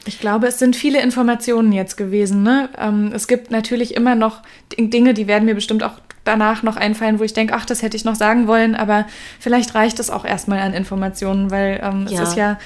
[0.06, 2.44] Ich glaube, es sind viele Informationen jetzt gewesen.
[2.44, 2.70] Ne?
[2.78, 4.42] Ähm, es gibt natürlich immer noch
[4.78, 5.94] Dinge, die werden mir bestimmt auch
[6.24, 9.06] danach noch einfallen, wo ich denke, ach, das hätte ich noch sagen wollen, aber
[9.40, 12.22] vielleicht reicht es auch erstmal an Informationen, weil ähm, ja.
[12.22, 12.58] es ist ja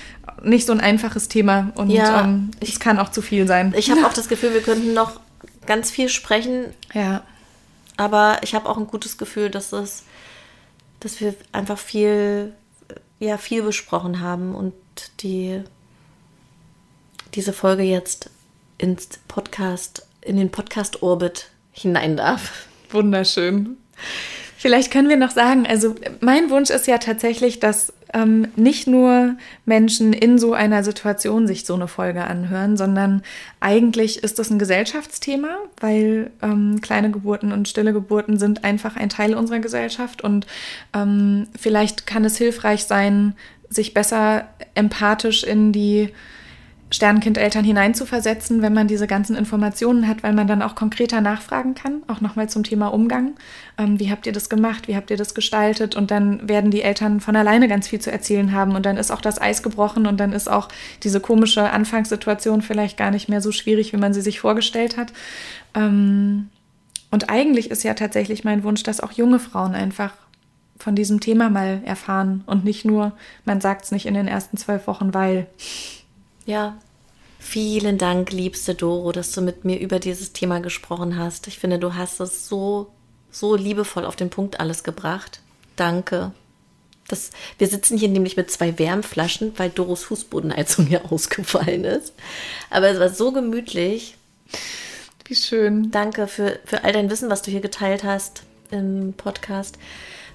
[0.44, 3.74] nicht so ein einfaches Thema und ja, ähm, es kann auch zu viel sein.
[3.76, 5.20] Ich habe auch das Gefühl, wir könnten noch
[5.68, 6.74] ganz viel sprechen.
[6.94, 7.24] Ja.
[7.98, 10.04] Aber ich habe auch ein gutes Gefühl, dass es,
[11.00, 12.54] dass wir einfach viel,
[13.20, 14.74] ja, viel besprochen haben und
[15.20, 15.62] die,
[17.36, 18.30] diese Folge jetzt
[18.78, 22.68] ins Podcast, in den Podcast-Orbit hinein darf.
[22.90, 23.78] Wunderschön.
[24.58, 29.36] Vielleicht können wir noch sagen, also mein Wunsch ist ja tatsächlich, dass ähm, nicht nur
[29.66, 33.24] Menschen in so einer Situation sich so eine Folge anhören, sondern
[33.60, 39.10] eigentlich ist das ein Gesellschaftsthema, weil ähm, kleine Geburten und stille Geburten sind einfach ein
[39.10, 40.48] Teil unserer Gesellschaft und
[40.94, 43.36] ähm, vielleicht kann es hilfreich sein,
[43.70, 46.10] sich besser empathisch in die
[46.90, 52.02] Sternenkindeltern hineinzuversetzen, wenn man diese ganzen Informationen hat, weil man dann auch konkreter nachfragen kann,
[52.08, 53.36] auch nochmal zum Thema Umgang.
[53.78, 54.88] Ähm, wie habt ihr das gemacht?
[54.88, 55.98] Wie habt ihr das gestaltet?
[55.98, 59.12] Und dann werden die Eltern von alleine ganz viel zu erzählen haben und dann ist
[59.12, 60.70] auch das Eis gebrochen und dann ist auch
[61.04, 65.12] diese komische Anfangssituation vielleicht gar nicht mehr so schwierig, wie man sie sich vorgestellt hat.
[65.76, 66.50] Ähm,
[67.12, 70.14] und eigentlich ist ja tatsächlich mein Wunsch, dass auch junge Frauen einfach
[70.80, 73.12] von diesem Thema mal erfahren und nicht nur,
[73.44, 75.48] man sagt es nicht in den ersten zwölf Wochen, weil.
[76.48, 76.78] Ja,
[77.40, 81.48] vielen Dank, liebste Doro, dass du mit mir über dieses Thema gesprochen hast.
[81.48, 82.88] Ich finde, du hast es so,
[83.30, 85.42] so liebevoll auf den Punkt alles gebracht.
[85.76, 86.32] Danke.
[87.10, 92.14] Das, wir sitzen hier nämlich mit zwei Wärmflaschen, weil Doros Fußbodenheizung hier ausgefallen ist.
[92.70, 94.16] Aber es war so gemütlich.
[95.26, 95.92] Wie schön.
[95.92, 99.78] Danke für, für all dein Wissen, was du hier geteilt hast im Podcast.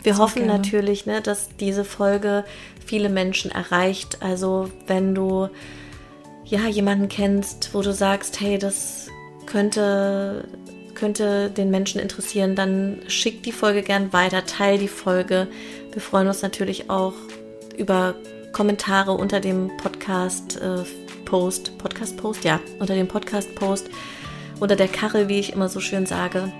[0.02, 0.58] Wir Sehr hoffen gerne.
[0.58, 2.44] natürlich, ne, dass diese Folge
[2.84, 4.18] viele Menschen erreicht.
[4.20, 5.48] Also wenn du
[6.52, 9.08] ja jemanden kennst, wo du sagst, hey, das
[9.46, 10.44] könnte
[10.94, 15.48] könnte den Menschen interessieren, dann schick die Folge gern weiter, teil die Folge.
[15.90, 17.14] Wir freuen uns natürlich auch
[17.76, 18.14] über
[18.52, 20.84] Kommentare unter dem Podcast äh,
[21.24, 23.88] Post, Podcast Post, ja, unter dem Podcast Post,
[24.60, 26.52] unter der Karre, wie ich immer so schön sage.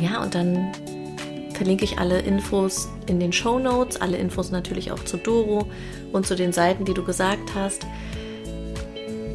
[0.00, 0.72] Ja, und dann
[1.52, 5.68] verlinke ich alle Infos in den Show Notes, alle Infos natürlich auch zu Doro
[6.12, 7.86] und zu den Seiten, die du gesagt hast.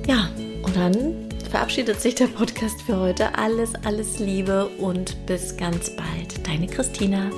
[0.10, 0.28] Ja,
[0.64, 3.38] und dann verabschiedet sich der Podcast für heute.
[3.38, 6.48] Alles, alles Liebe und bis ganz bald.
[6.48, 7.30] Deine Christina.